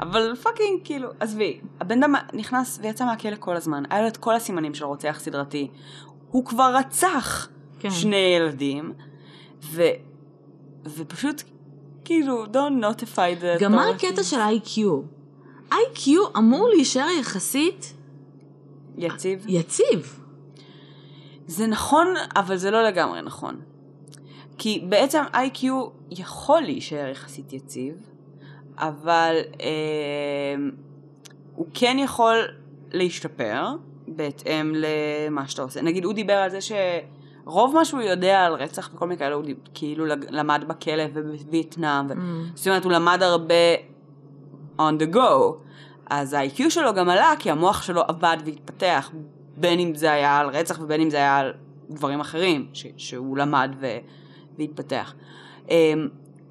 [0.00, 4.34] אבל פאקינג, כאילו, עזבי, הבן אדם נכנס ויצא מהכלא כל הזמן, היה לו את כל
[4.34, 5.68] הסימנים של רוצח סדרתי.
[6.30, 7.90] הוא כבר רצח כן.
[7.90, 8.92] שני ילדים,
[9.62, 9.82] ו...
[10.84, 11.42] ופשוט,
[12.04, 13.60] כאילו, don't notify the...
[13.60, 13.88] גם מה.
[13.88, 14.78] הקטע של IQ?
[15.72, 17.94] IQ אמור להישאר יחסית
[18.98, 19.44] יציב?
[19.48, 20.20] יציב.
[21.46, 23.60] זה נכון, אבל זה לא לגמרי נכון.
[24.58, 25.64] כי בעצם IQ
[26.10, 27.96] יכול להישאר יחסית יציב,
[28.78, 29.66] אבל אה,
[31.54, 32.36] הוא כן יכול
[32.92, 33.64] להשתפר
[34.08, 35.82] בהתאם למה שאתה עושה.
[35.82, 39.44] נגיד, הוא דיבר על זה שרוב מה שהוא יודע על רצח וכל מיני כאלה, הוא
[39.44, 42.06] דיב- כאילו למד בכלא ובווייטנאם.
[42.08, 42.12] ו...
[42.12, 42.16] Mm.
[42.54, 43.54] זאת אומרת, הוא למד הרבה
[44.78, 45.54] on the go.
[46.10, 49.10] אז ה-IQ שלו גם עלה כי המוח שלו עבד והתפתח,
[49.56, 51.52] בין אם זה היה על רצח ובין אם זה היה על
[51.90, 53.96] דברים אחרים ש- שהוא למד ו-
[54.58, 55.14] והתפתח.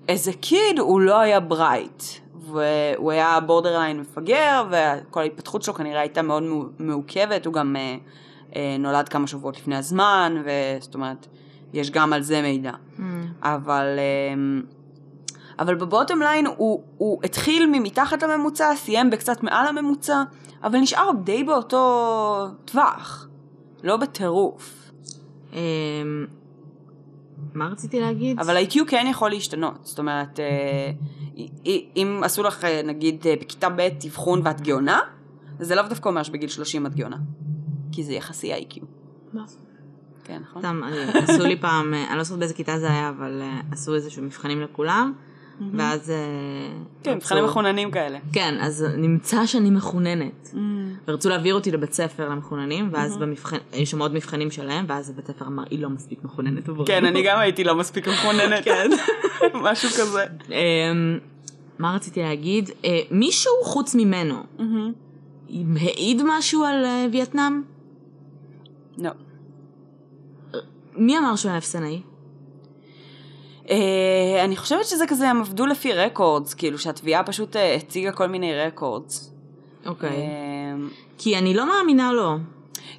[0.05, 2.03] אמ, as a kid הוא לא היה bright,
[2.51, 7.95] והוא היה borderline מפגר, וכל ההתפתחות שלו כנראה הייתה מאוד מעו- מעוכבת, הוא גם אה,
[8.55, 11.27] אה, נולד כמה שבועות לפני הזמן, וזאת אומרת,
[11.73, 12.71] יש גם על זה מידע.
[12.71, 13.01] Mm.
[13.41, 13.85] אבל,
[14.33, 14.61] אמ,
[15.59, 20.23] אבל ב bottom line הוא, הוא התחיל ממתחת לממוצע, סיים בקצת מעל הממוצע,
[20.63, 23.27] אבל נשאר די באותו טווח,
[23.83, 24.91] לא בטירוף.
[27.55, 28.39] מה רציתי להגיד?
[28.39, 30.91] אבל ה-IQ כן יכול להשתנות, זאת אומרת, אה,
[31.95, 34.99] אם עשו לך אה, נגיד אה, בכיתה ב' אבחון ואת גאונה,
[35.59, 37.17] זה לאו דווקא אומר שבגיל 30 את גאונה,
[37.91, 38.85] כי זה יחסי ה-IQ.
[40.23, 40.61] כן, נכון?
[40.61, 40.81] סתם,
[41.13, 43.41] עשו לי פעם, אני לא זוכרת באיזה כיתה זה היה, אבל
[43.71, 45.13] עשו איזשהו מבחנים לכולם,
[45.73, 46.09] ואז...
[46.09, 46.15] אה,
[47.03, 48.19] כן, מבחנים מחוננים כאלה.
[48.33, 50.53] כן, אז נמצא שאני מחוננת.
[51.07, 55.27] ורצו להעביר אותי לבית ספר למחוננים, ואז במבחן, היו שם עוד מבחנים שלהם, ואז הבית
[55.27, 56.85] ספר אמר, היא לא מספיק מחוננת עבורנו.
[56.85, 58.63] כן, אני גם הייתי לא מספיק מחוננת.
[58.65, 58.89] כן.
[59.63, 60.25] משהו כזה.
[60.49, 61.19] אמ,
[61.79, 62.69] מה רציתי להגיד?
[62.85, 64.43] אה, מישהו חוץ ממנו
[65.79, 67.61] העיד משהו על אה, וייטנאם?
[68.97, 69.11] לא.
[70.95, 72.01] מי אמר שהוא היה אפסנאי?
[73.69, 78.27] אה, אני חושבת שזה כזה, הם עבדו לפי רקורדס, כאילו שהתביעה פשוט אה, הציגה כל
[78.27, 79.33] מיני רקורדס.
[79.85, 80.09] אוקיי.
[80.09, 80.15] אה,
[81.17, 82.37] כי אני לא מאמינה לו.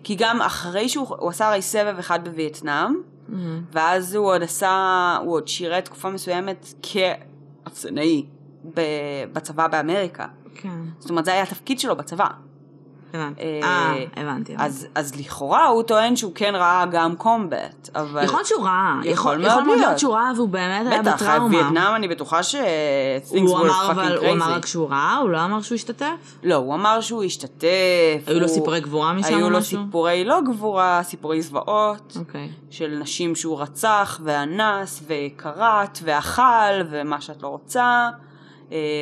[0.04, 2.94] כי גם אחרי שהוא הוא עשה הרי סבב אחד בווייטנאם,
[3.32, 8.26] אמ, ואז הוא עוד עשה, הוא עוד שירת תקופה מסוימת כאפסנאי
[9.32, 10.26] בצבא באמריקה.
[10.54, 12.26] כן, זאת אומרת, זה היה התפקיד שלו בצבא.
[13.14, 13.40] הבנתי.
[13.42, 14.54] אה, אה, הבנתי.
[14.58, 18.24] אז, אז לכאורה הוא טוען שהוא כן ראה גם קומבט, אבל...
[18.24, 19.98] יכול להיות שהוא ראה, יכול יכול מאוד להיות.
[19.98, 21.56] שהוא ראה והוא באמת היה בטח, בטראומה.
[21.56, 22.54] וייטנאם אני בטוחה ש...
[23.28, 24.66] הוא אמר אבל, הוא אמר רק.
[24.66, 26.36] שהוא ראה, הוא לא אמר שהוא השתתף?
[26.42, 27.68] לא, הוא אמר שהוא השתתף.
[28.26, 29.82] היו לו סיפורי גבורה משם היו או לו משהו?
[29.84, 32.16] סיפורי לא גבורה, סיפורי זוועות.
[32.18, 32.48] אוקיי.
[32.70, 38.08] של נשים שהוא רצח ואנס וכרת ואכל ומה שאת לא רוצה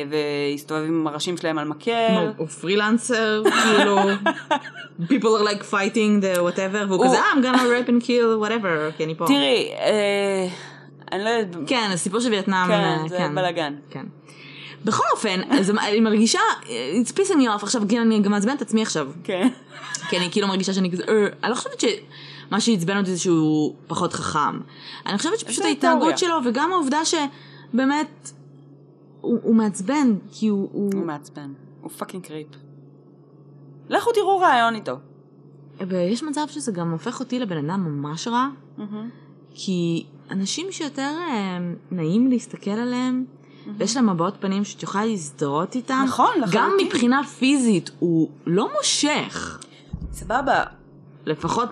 [0.09, 1.91] והסתובב עם הראשים שלהם על מקל.
[2.11, 3.43] מה, הוא פרילנסר,
[3.77, 3.97] כאילו,
[5.09, 8.97] people are like fighting the whatever, והוא הוא- כזה, I'm gonna rape and kill whatever,
[8.97, 9.25] כי אני פה.
[9.27, 10.47] תראי, אה,
[11.11, 13.35] אני לא יודעת, כן, הסיפור של וייטנאם, כן, אה, זה כן.
[13.35, 13.73] בלאגן.
[13.89, 14.05] כן.
[14.85, 16.39] בכל אופן, אז אני מרגישה,
[17.03, 19.07] it's pissing me off עכשיו, כן, אני גם מעצבנת את עצמי עכשיו.
[19.23, 19.47] כן.
[20.09, 21.13] כי אני כאילו מרגישה שאני כזה, "אה",
[21.43, 24.59] אני לא חושבת שמה שעצבן אותי זה שהוא פחות חכם.
[25.05, 26.17] אני חושבת שפשוט ההתנהגות.
[26.17, 28.31] שלו, וגם העובדה שבאמת,
[29.25, 30.69] הוא, הוא מעצבן, כי הוא...
[30.71, 30.91] הוא...
[30.93, 32.47] הוא מעצבן, הוא fucking creep.
[33.89, 34.95] לכו תראו ראיון איתו.
[35.87, 38.47] ויש מצב שזה גם הופך אותי לבן אדם ממש רע,
[39.53, 41.57] כי אנשים שיותר אה,
[41.91, 43.25] נעים להסתכל עליהם,
[43.77, 46.87] ויש להם הבעות פנים שאת יכולה להזדהות איתם, נכון, גם לחלוטין.
[46.87, 49.59] מבחינה פיזית הוא לא מושך,
[50.11, 50.63] סבבה.
[51.25, 51.69] לפחות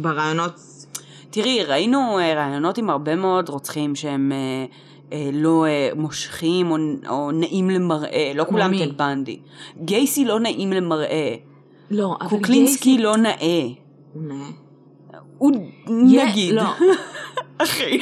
[0.00, 0.52] בראיונות,
[1.30, 4.66] תראי, ראינו אה, ראיונות עם הרבה מאוד רוצחים שהם אה,
[5.32, 6.76] לא אה, מושכים או,
[7.08, 8.78] או נעים למראה, לא כולם?
[8.78, 9.38] טד בנדי.
[9.84, 11.34] גייסי לא נעים למראה.
[11.90, 13.32] לא, אבל קוקלינסקי לא נאה.
[15.38, 15.70] הוא.
[15.86, 16.54] הוא יה- נגיד.
[16.54, 16.62] לא.
[17.58, 18.00] אחי.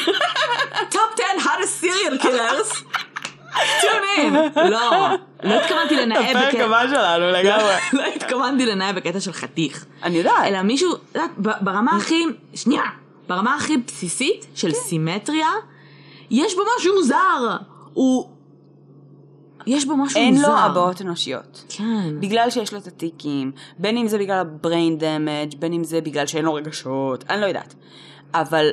[0.90, 1.00] top
[1.38, 2.84] 10 hottest serial killers.
[4.56, 5.08] לא,
[5.42, 7.74] לא התכוונתי לנאה הפרק בקטע, הבא שלנו לגמרי.
[7.92, 9.86] לא התכוונתי לנאה בקטע של חתיך.
[10.02, 10.34] אני יודעת.
[10.46, 10.92] אלא מישהו,
[11.36, 12.22] ברמה הכי,
[12.54, 12.82] שנייה,
[13.28, 14.72] ברמה הכי בסיסית של.
[14.72, 15.48] סימטריה,
[16.30, 17.56] יש בו משהו מוזר.
[17.94, 18.28] הוא...
[19.66, 20.48] יש בו משהו אין מוזר.
[20.48, 21.64] לו הבעות אנושיות.
[21.68, 22.20] כן.
[22.20, 26.26] בגלל שיש לו את התיקים, בין אם זה בגלל ה-brain damage, בין אם זה בגלל
[26.26, 27.74] שאין לו רגשות, אני לא יודעת.
[28.34, 28.66] אבל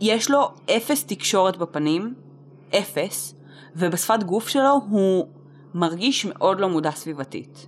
[0.00, 2.14] יש לו אפס תקשורת בפנים,
[2.74, 3.34] אפס,
[3.76, 5.26] ובשפת גוף שלו הוא
[5.74, 7.66] מרגיש מאוד לא מודע סביבתית.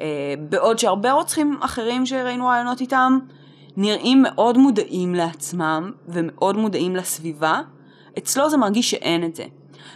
[0.00, 3.18] אה, בעוד שהרבה רוצחים אחרים שראינו רעיונות איתם,
[3.76, 7.60] נראים מאוד מודעים לעצמם ומאוד מודעים לסביבה,
[8.18, 9.44] אצלו זה מרגיש שאין את זה.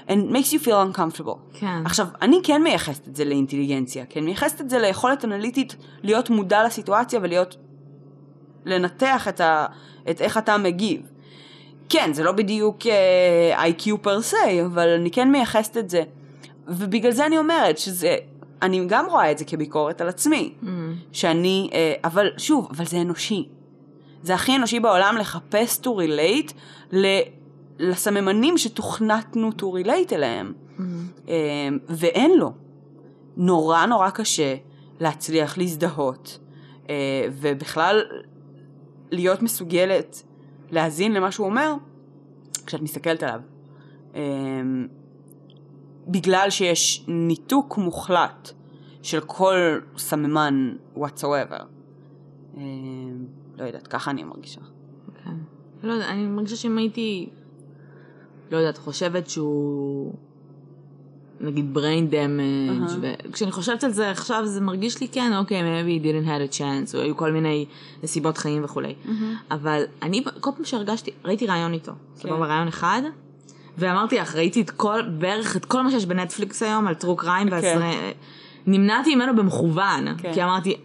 [0.09, 1.59] And it makes you feel uncomfortable.
[1.59, 1.83] כן.
[1.85, 6.65] עכשיו, אני כן מייחסת את זה לאינטליגנציה, כן מייחסת את זה ליכולת אנליטית להיות מודע
[6.65, 7.57] לסיטואציה ולהיות...
[8.67, 9.67] לנתח את, ה,
[10.11, 11.03] את איך אתה מגיב.
[11.89, 16.03] כן, זה לא בדיוק אה, IQ פר סי, אבל אני כן מייחסת את זה.
[16.69, 18.17] ובגלל זה אני אומרת שזה...
[18.63, 20.53] אני גם רואה את זה כביקורת על עצמי.
[20.63, 20.67] Mm.
[21.13, 21.71] שאני...
[21.73, 23.49] אה, אבל שוב, אבל זה אנושי.
[24.23, 26.53] זה הכי אנושי בעולם לחפש to relate
[26.93, 27.07] ל...
[27.79, 30.83] לסממנים שתוכנתנו to relate אליהם, Mm.
[31.29, 31.35] אה,
[31.89, 32.53] ואין לו.
[33.37, 34.55] נורא נורא קשה
[35.01, 36.39] להצליח להזדהות,
[36.89, 36.95] אה,
[37.33, 38.03] ובכלל
[39.11, 40.23] להיות מסוגלת
[40.71, 41.75] להאזין למה שהוא אומר,
[42.67, 43.41] כשאת מסתכלת עליו.
[44.15, 44.23] אה,
[46.09, 48.53] בגלל שיש ניתוק מוחלט
[49.03, 51.63] של כל סממן whatsoever.
[52.57, 52.63] אה,
[53.59, 54.61] לא יודעת, ככה אני מרגישה.
[55.25, 55.31] כן.
[55.83, 57.29] לא יודע, אני מרגישה שאם הייתי,
[58.51, 60.15] לא יודעת, חושבת שהוא,
[61.41, 62.71] נגיד brain damage,
[63.03, 63.15] אהה.
[63.29, 66.59] וכשאני חושבת על זה עכשיו זה מרגיש לי כן, אוקיי, maybe he didn't had a
[66.59, 67.67] chance, או היו כל מיני
[68.03, 68.95] נסיבות חיים וכולי.
[69.51, 73.03] אבל אני, כל פעם שהרגשתי, ראיתי ראיון איתו, סבבה, ראיון אחד,
[73.79, 77.51] ואמרתי לך, ראיתי את כל, בערך את כל מה שיש בנטפליקס היום על true crime,
[77.51, 77.81] כן.
[78.67, 80.35] נמנעתי ממנו במכוון, כן.
[80.35, 80.77] כי אמרתי,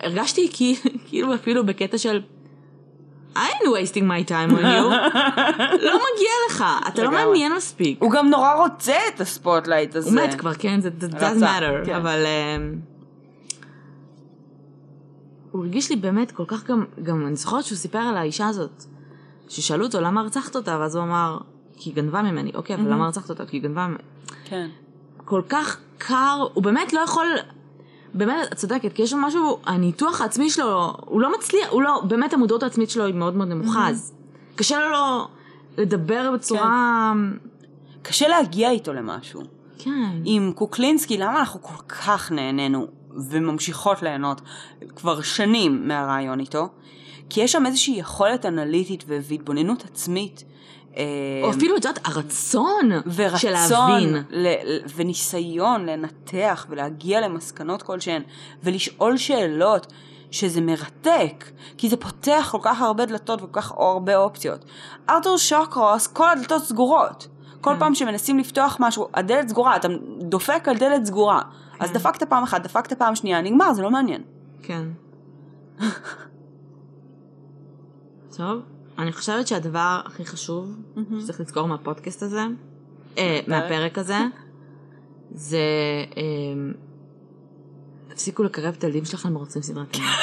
[0.00, 0.76] הרגשתי כי-
[1.08, 2.20] כאילו אפילו בקטע של,
[3.38, 4.84] I ain't wasting my time on you,
[5.88, 7.10] לא מגיע לך, אתה לא.
[7.10, 7.98] מעניין מספיק.
[8.02, 10.20] הוא גם נורא רוצה את ה spotlight הזה.
[10.20, 11.94] הוא מת כבר, כן, זה doesn't matter, כן.
[11.94, 12.74] אבל אמ,
[15.50, 18.84] הוא הרגיש לי באמת כל כך גם, גם אני זוכרת שהוא סיפר על האישה הזאת,
[19.48, 21.38] ששאלו אותו למה רצחת אותה, ואז הוא אמר,
[21.76, 23.46] כי היא גנבה ממני, אוקיי, אבל למה רצחת אותה?
[23.46, 23.98] כי היא גנבה ממני.
[24.44, 24.68] כן.
[25.24, 27.26] כל כך קר, הוא באמת לא יכול,
[28.14, 32.02] באמת, את צודקת, כי יש לו משהו, הניתוח העצמי שלו, הוא לא מצליח, הוא לא,
[32.08, 34.12] באמת המודעות העצמית שלו היא מאוד מאוד נמוכה, אז
[34.56, 35.28] קשה לו
[35.78, 37.12] לדבר בצורה,
[38.02, 39.42] קשה להגיע איתו למשהו.
[39.78, 42.86] כן, עם קוקלינסקי, למה אנחנו כל כך נהנינו
[43.30, 44.40] וממשיכות ליהנות
[44.96, 46.68] כבר שנים מהרעיון איתו?
[47.30, 50.44] כי יש שם איזושהי יכולת אנליטית והתבוננות עצמית.
[50.96, 51.02] אה,
[51.42, 54.22] או אפילו, את יודעת, הרצון של ורצון להבין.
[54.30, 58.22] ל- ל- וניסיון לנתח ולהגיע למסקנות כלשהן
[58.62, 59.86] ולשאול שאלות
[60.30, 61.44] שזה מרתק
[61.78, 64.64] כי זה פותח כל כך הרבה דלתות וכל כך הרבה אופציות.
[65.10, 67.28] ארתור שוקרוס כל הדלתות סגורות.
[67.60, 67.78] כל כן.
[67.78, 69.88] פעם שמנסים לפתוח משהו הדלת סגורה אתה
[70.20, 71.42] דופק על דלת סגורה
[71.80, 71.94] אז כן.
[71.94, 74.22] דפקת פעם אחת דפקת פעם שנייה נגמר זה לא מעניין.
[74.62, 74.82] כן.
[78.36, 78.60] טוב,
[78.98, 80.76] אני חושבת שהדבר הכי חשוב
[81.20, 82.40] שצריך לזכור מהפודקאסט הזה,
[83.18, 84.18] אה, מהפרק הזה,
[85.30, 85.58] זה
[86.16, 86.22] אה,
[88.08, 90.04] תפסיקו לקרב את הילדים שלכם בערוצים סדרתיים.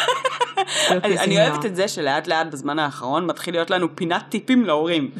[0.92, 4.66] לא אני, אני אוהבת את זה שלאט לאט בזמן האחרון מתחיל להיות לנו פינת טיפים
[4.66, 5.12] להורים.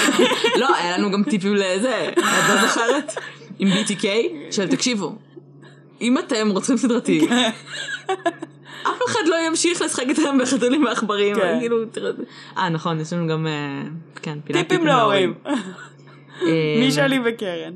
[0.60, 3.14] לא, היה לנו גם טיפים לזה, את לא זוכרת?
[3.58, 4.04] עם BTK,
[4.50, 5.16] של תקשיבו,
[6.00, 7.28] אם אתם רוצים סדרתי,
[8.82, 11.56] אף אחד לא ימשיך לשחק איתם בחתולים ועכברים, כן.
[11.60, 11.76] כאילו,
[12.58, 13.82] אה נכון, יש לנו גם, אה,
[14.22, 15.34] כן, פינת טיפים להורים.
[16.42, 17.72] אה, מישלי וקרן.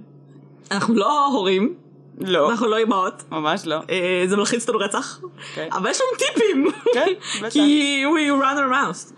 [0.71, 1.75] אנחנו לא הורים,
[2.21, 3.77] לא, אנחנו לא אימהות, ממש לא.
[3.91, 5.21] אה, זה מלחיץ אותנו רצח,
[5.55, 5.69] כן.
[5.73, 7.09] אבל יש לנו טיפים, כן,
[7.43, 7.53] בטח.
[7.53, 9.13] כי we run our mouth.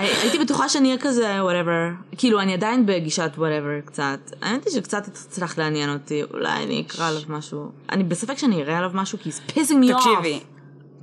[0.00, 5.08] הייתי בטוחה שאני אהיה כזה whatever, כאילו אני עדיין בגישת whatever קצת, האמת היא שקצת
[5.08, 9.30] הצלחת לעניין אותי, אולי אני אקרא עליו משהו, אני בספק שאני אראה עליו משהו כי
[9.30, 9.96] it's pissing me off.
[9.96, 10.40] תקשיבי,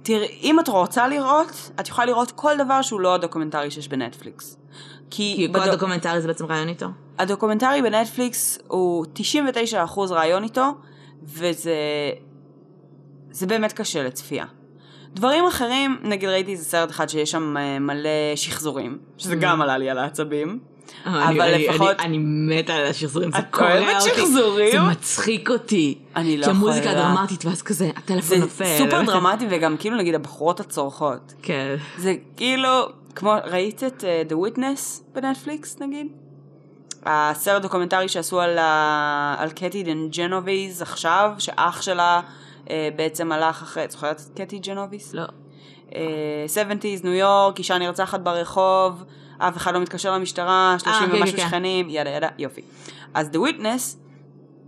[0.04, 4.58] תראי, אם את רוצה לראות, את יכולה לראות כל דבר שהוא לא הדוקומנטרי שיש בנטפליקס.
[5.10, 6.88] כי, כי כל הדוקומנטרי זה בעצם ראיון איתו.
[7.20, 9.06] הדוקומנטרי בנטפליקס הוא
[9.96, 10.76] 99% ראיון איתו,
[11.24, 11.74] וזה
[13.32, 14.46] זה באמת קשה לצפייה.
[15.18, 19.78] דברים אחרים, נגיד ראיתי איזה סרט אחד שיש שם אה, מלא שחזורים, שזה גם עלה
[19.78, 20.60] לי על העצבים.
[21.06, 22.18] אני- אבל אני- לפחות- אני אני
[22.60, 24.10] מתה על השחזורים, זה את קורע אוהבת אותי.
[24.22, 24.72] שחזורים?
[24.72, 25.98] זה מצחיק אותי.
[26.16, 27.02] אני לא כי המוזיקה יכולה.
[27.16, 28.78] דרמטית ואז כזה, הטלפון זה נופל.
[28.78, 31.34] סופר דרמטי וגם כאילו נגיד הבחורות הצורחות.
[31.42, 31.76] כן.
[31.98, 32.70] זה כאילו,
[33.16, 36.08] כמו, ראית את uh, The Witness בנטפליקס נגיד?
[37.06, 39.36] הסרט דוקומנטרי שעשו על, ה...
[39.38, 42.22] על קיטי ג'נוביז עכשיו, שאח שלה
[42.96, 45.14] בעצם הלך אחרי, את זוכרת את קיטי ג'נוביס?
[45.14, 45.24] לא.
[45.90, 45.94] Uh,
[46.56, 49.04] 70's, ניו יורק, אישה נרצחת ברחוב,
[49.38, 51.48] אף אחד לא מתקשר למשטרה, 30 כן, ומשהו כן, כן.
[51.48, 52.62] שכנים, yada yada, יופי.
[53.14, 53.96] אז The Witness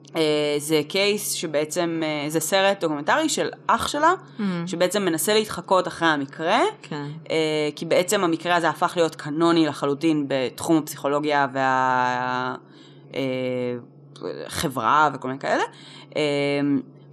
[0.07, 0.17] uh,
[0.57, 4.41] זה case שבעצם, uh, זה סרט דוקומנטרי של אח שלה, Mm.
[4.65, 6.59] שבעצם מנסה להתחקות אחרי המקרה.
[6.81, 7.05] כן.
[7.31, 11.47] אה, כי בעצם המקרה הזה הפך להיות קנוני לחלוטין בתחום הפסיכולוגיה
[13.13, 15.63] והחברה וכל מיני כאלה,
[16.15, 16.21] אה,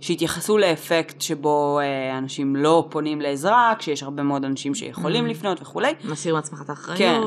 [0.01, 5.29] שהתייחסו לאפקט שבו אה, אנשים לא פונים לעזרה, כשיש הרבה מאוד אנשים שיכולים Mm.
[5.31, 5.93] לפנות וכולי.
[6.05, 6.99] מסיר מעצמך את האחריות.
[6.99, 7.21] כן.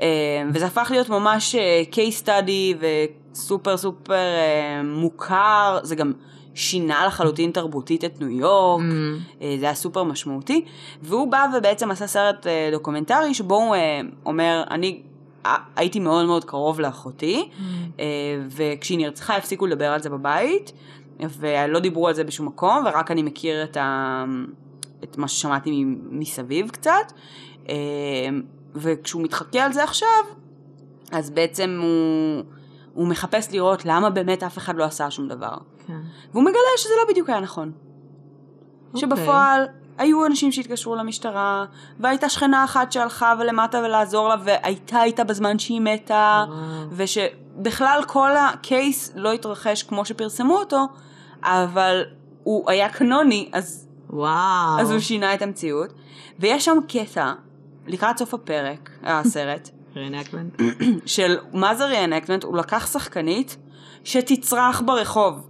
[0.00, 0.06] אה,
[0.54, 2.84] וזה הפך להיות ממש אה, case study
[3.32, 6.12] וסופר סופר אה, מוכר, זה גם
[6.54, 8.82] שינה לחלוטין תרבותית את ניו יורק.
[8.82, 9.42] Mm.
[9.42, 10.64] אה, זה היה סופר משמעותי,
[11.02, 15.02] והוא בא ובעצם עשה סרט אה, דוקומנטרי שבו הוא אה, אומר, אני
[15.46, 17.62] אה, הייתי מאוד מאוד קרוב לאחותי, Mm.
[18.00, 18.04] אה,
[18.50, 20.72] וכשהיא נרצחה הפסיקו לדבר על זה בבית,
[21.20, 24.24] ולא דיברו על זה בשום מקום, ורק אני מכיר את, ה...
[25.04, 27.12] את מה ששמעתי מסביב קצת.
[27.68, 27.74] אה,
[28.74, 30.24] וכשהוא מתחכה על זה עכשיו,
[31.12, 32.44] אז בעצם הוא,
[32.94, 35.56] הוא מחפש לראות למה באמת אף אחד לא עשה שום דבר.
[35.86, 36.00] כן.
[36.32, 37.72] והוא מגלה שזה לא בדיוק היה נכון.
[38.94, 39.00] אוקיי.
[39.00, 39.66] שבפועל
[39.98, 41.64] היו אנשים שהתקשרו למשטרה,
[42.00, 46.58] והייתה שכנה אחת שהלכה ולמטה ולעזור לה, והייתה איתה בזמן שהיא מתה, וואו.
[46.90, 50.86] ושבכלל כל הקייס לא התרחש כמו שפרסמו אותו,
[51.42, 52.02] אבל
[52.42, 54.80] הוא היה קנוני, אז, וואו.
[54.80, 55.92] אז הוא שינה את המציאות.
[56.38, 57.32] ויש שם קטע,
[57.86, 60.62] לקראת סוף הפרק, הסרט, רינקמנט.
[61.06, 63.56] של מה זה ריאנקמנט, הוא לקח שחקנית
[64.04, 65.46] שתצרח ברחוב.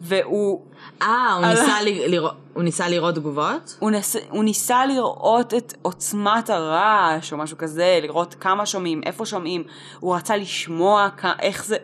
[0.00, 0.60] והוא
[1.02, 3.76] אה, הוא על- ניסה ל- לראות- הוא ניסה לראות תגובות?
[3.78, 4.16] הוא, נס...
[4.30, 9.64] הוא ניסה לראות את עוצמת הרעש או משהו כזה, לראות כמה שומעים, איפה שומעים,
[10.00, 11.24] הוא רצה לשמוע כ...
[11.40, 11.76] איך זה...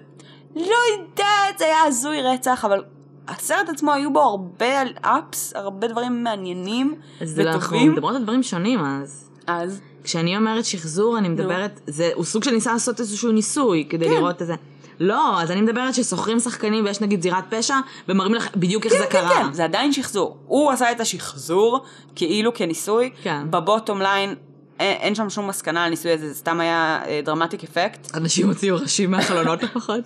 [0.57, 0.63] לא
[0.97, 2.85] יודעת, זה היה הזוי רצח, אבל
[3.29, 7.93] הסרט עצמו היו בו הרבה אפס, הרבה דברים מעניינים אז אנחנו וטובים.
[7.93, 9.31] מדברות על דברים שונים אז.
[9.47, 14.05] אז כשאני אומרת שחזור, אני מדברת, זה, הוא סוג של ניסה לעשות איזשהו ניסוי כדי
[14.05, 14.11] כן.
[14.11, 14.55] לראות את זה.
[15.01, 17.75] לא, אז אני מדברת ששוכרים שחקנים ויש נגיד זירת פשע,
[18.09, 19.31] ומראים לך בדיוק איך זה כן, קרה.
[19.31, 20.37] כן, זה עדיין שחזור.
[20.47, 23.11] הוא עשה את השחזור כאילו כניסוי.
[23.23, 23.51] כן.
[23.51, 24.35] בבוטום ליין
[24.81, 28.17] אין, אין שם שום מסקנה על הניסוי הזה, זה סתם היה dramatic effect.
[28.17, 30.05] אנשים הוציאו ראשים מהחלונות לפחות.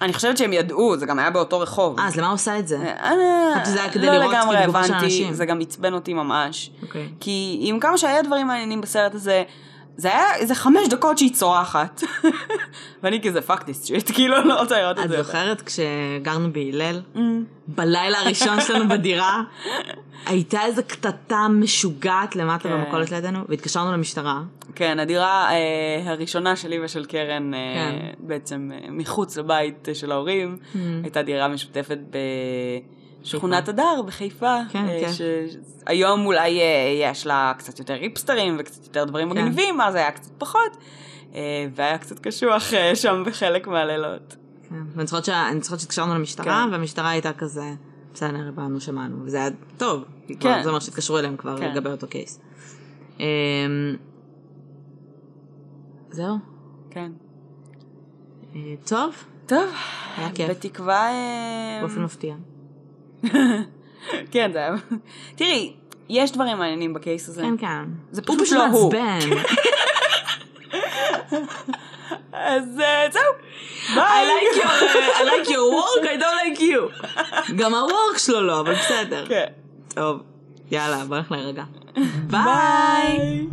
[0.00, 1.98] אני חושבת שהם ידעו, זה גם היה באותו רחוב.
[1.98, 2.78] אה, אז למה עושה את זה?
[2.78, 5.34] אה, שזה היה כדי לא לראות כאילו של אנשים.
[5.34, 6.70] זה גם עצבן אותי ממש.
[6.82, 7.08] אוקיי.
[7.20, 9.42] כי עם כמה שהיה דברים מעניינים בסרט הזה,
[9.96, 12.02] זה היה איזה חמש דקות שהיא צורחת.
[13.02, 15.22] ואני כזה fuck this shit, כאילו לא רוצה לראות את את זה.
[15.22, 17.00] זוכרת כשגרנו בהלל?
[17.14, 17.18] Mm.
[17.68, 19.42] בלילה הראשון שלנו בדירה,
[20.26, 22.74] הייתה איזו קטטה משוגעת למטה כן.
[22.74, 24.42] במכולת לידינו, והתקשרנו למשטרה.
[24.74, 28.26] כן, הדירה אה, הראשונה שלי ושל קרן, אה, כן.
[28.26, 30.78] בעצם אה, מחוץ לבית של ההורים, Mm.
[31.02, 31.98] הייתה דירה משותפת
[33.22, 34.56] בשכונת הדר בחיפה.
[34.70, 35.12] כן, אה, כן.
[35.86, 39.38] שהיום אולי אה, יש לה קצת יותר היפסטרים וקצת יותר דברים כן.
[39.38, 40.76] מגניבים, אז היה קצת פחות.
[41.34, 44.36] אה, והיה קצת קשוח אה, שם בחלק מהלילות.
[44.68, 44.82] כן.
[44.94, 46.72] ואני זוכרת שהתקשרנו למשטרה, כן.
[46.72, 47.74] והמשטרה הייתה כזה,
[48.14, 50.34] בסדר, הבנו, שמענו, וזה היה טוב, כן.
[50.34, 51.70] כבר זה אומר שהתקשרו אליהם כבר כן.
[51.70, 52.40] לגבי אותו קייס.
[53.20, 53.24] אמ,
[56.10, 56.36] זהו,
[56.90, 57.12] כן.
[58.54, 59.14] אה, טוב,
[59.46, 59.70] טוב,
[60.16, 61.10] היה כיף, בתקווה...
[61.10, 62.34] אה, באופן מפתיע.
[64.32, 64.74] כן, זה היה...
[65.36, 65.72] תראי,
[66.08, 67.42] יש דברים מעניינים בקייס הזה.
[67.42, 67.84] כן, כן.
[68.10, 68.92] זה פשוט לא הוא.
[72.32, 73.22] אז אה, זהו.
[73.88, 74.26] I ביי.
[74.28, 77.08] like your, uh, I like your work, I don't like you.
[77.58, 79.26] גם הוורק שלו לא, אבל בסדר.
[79.28, 79.46] כן.
[79.88, 80.22] טוב,
[80.70, 81.64] יאללה, בוא נלך להירגע.
[82.26, 83.46] ביי.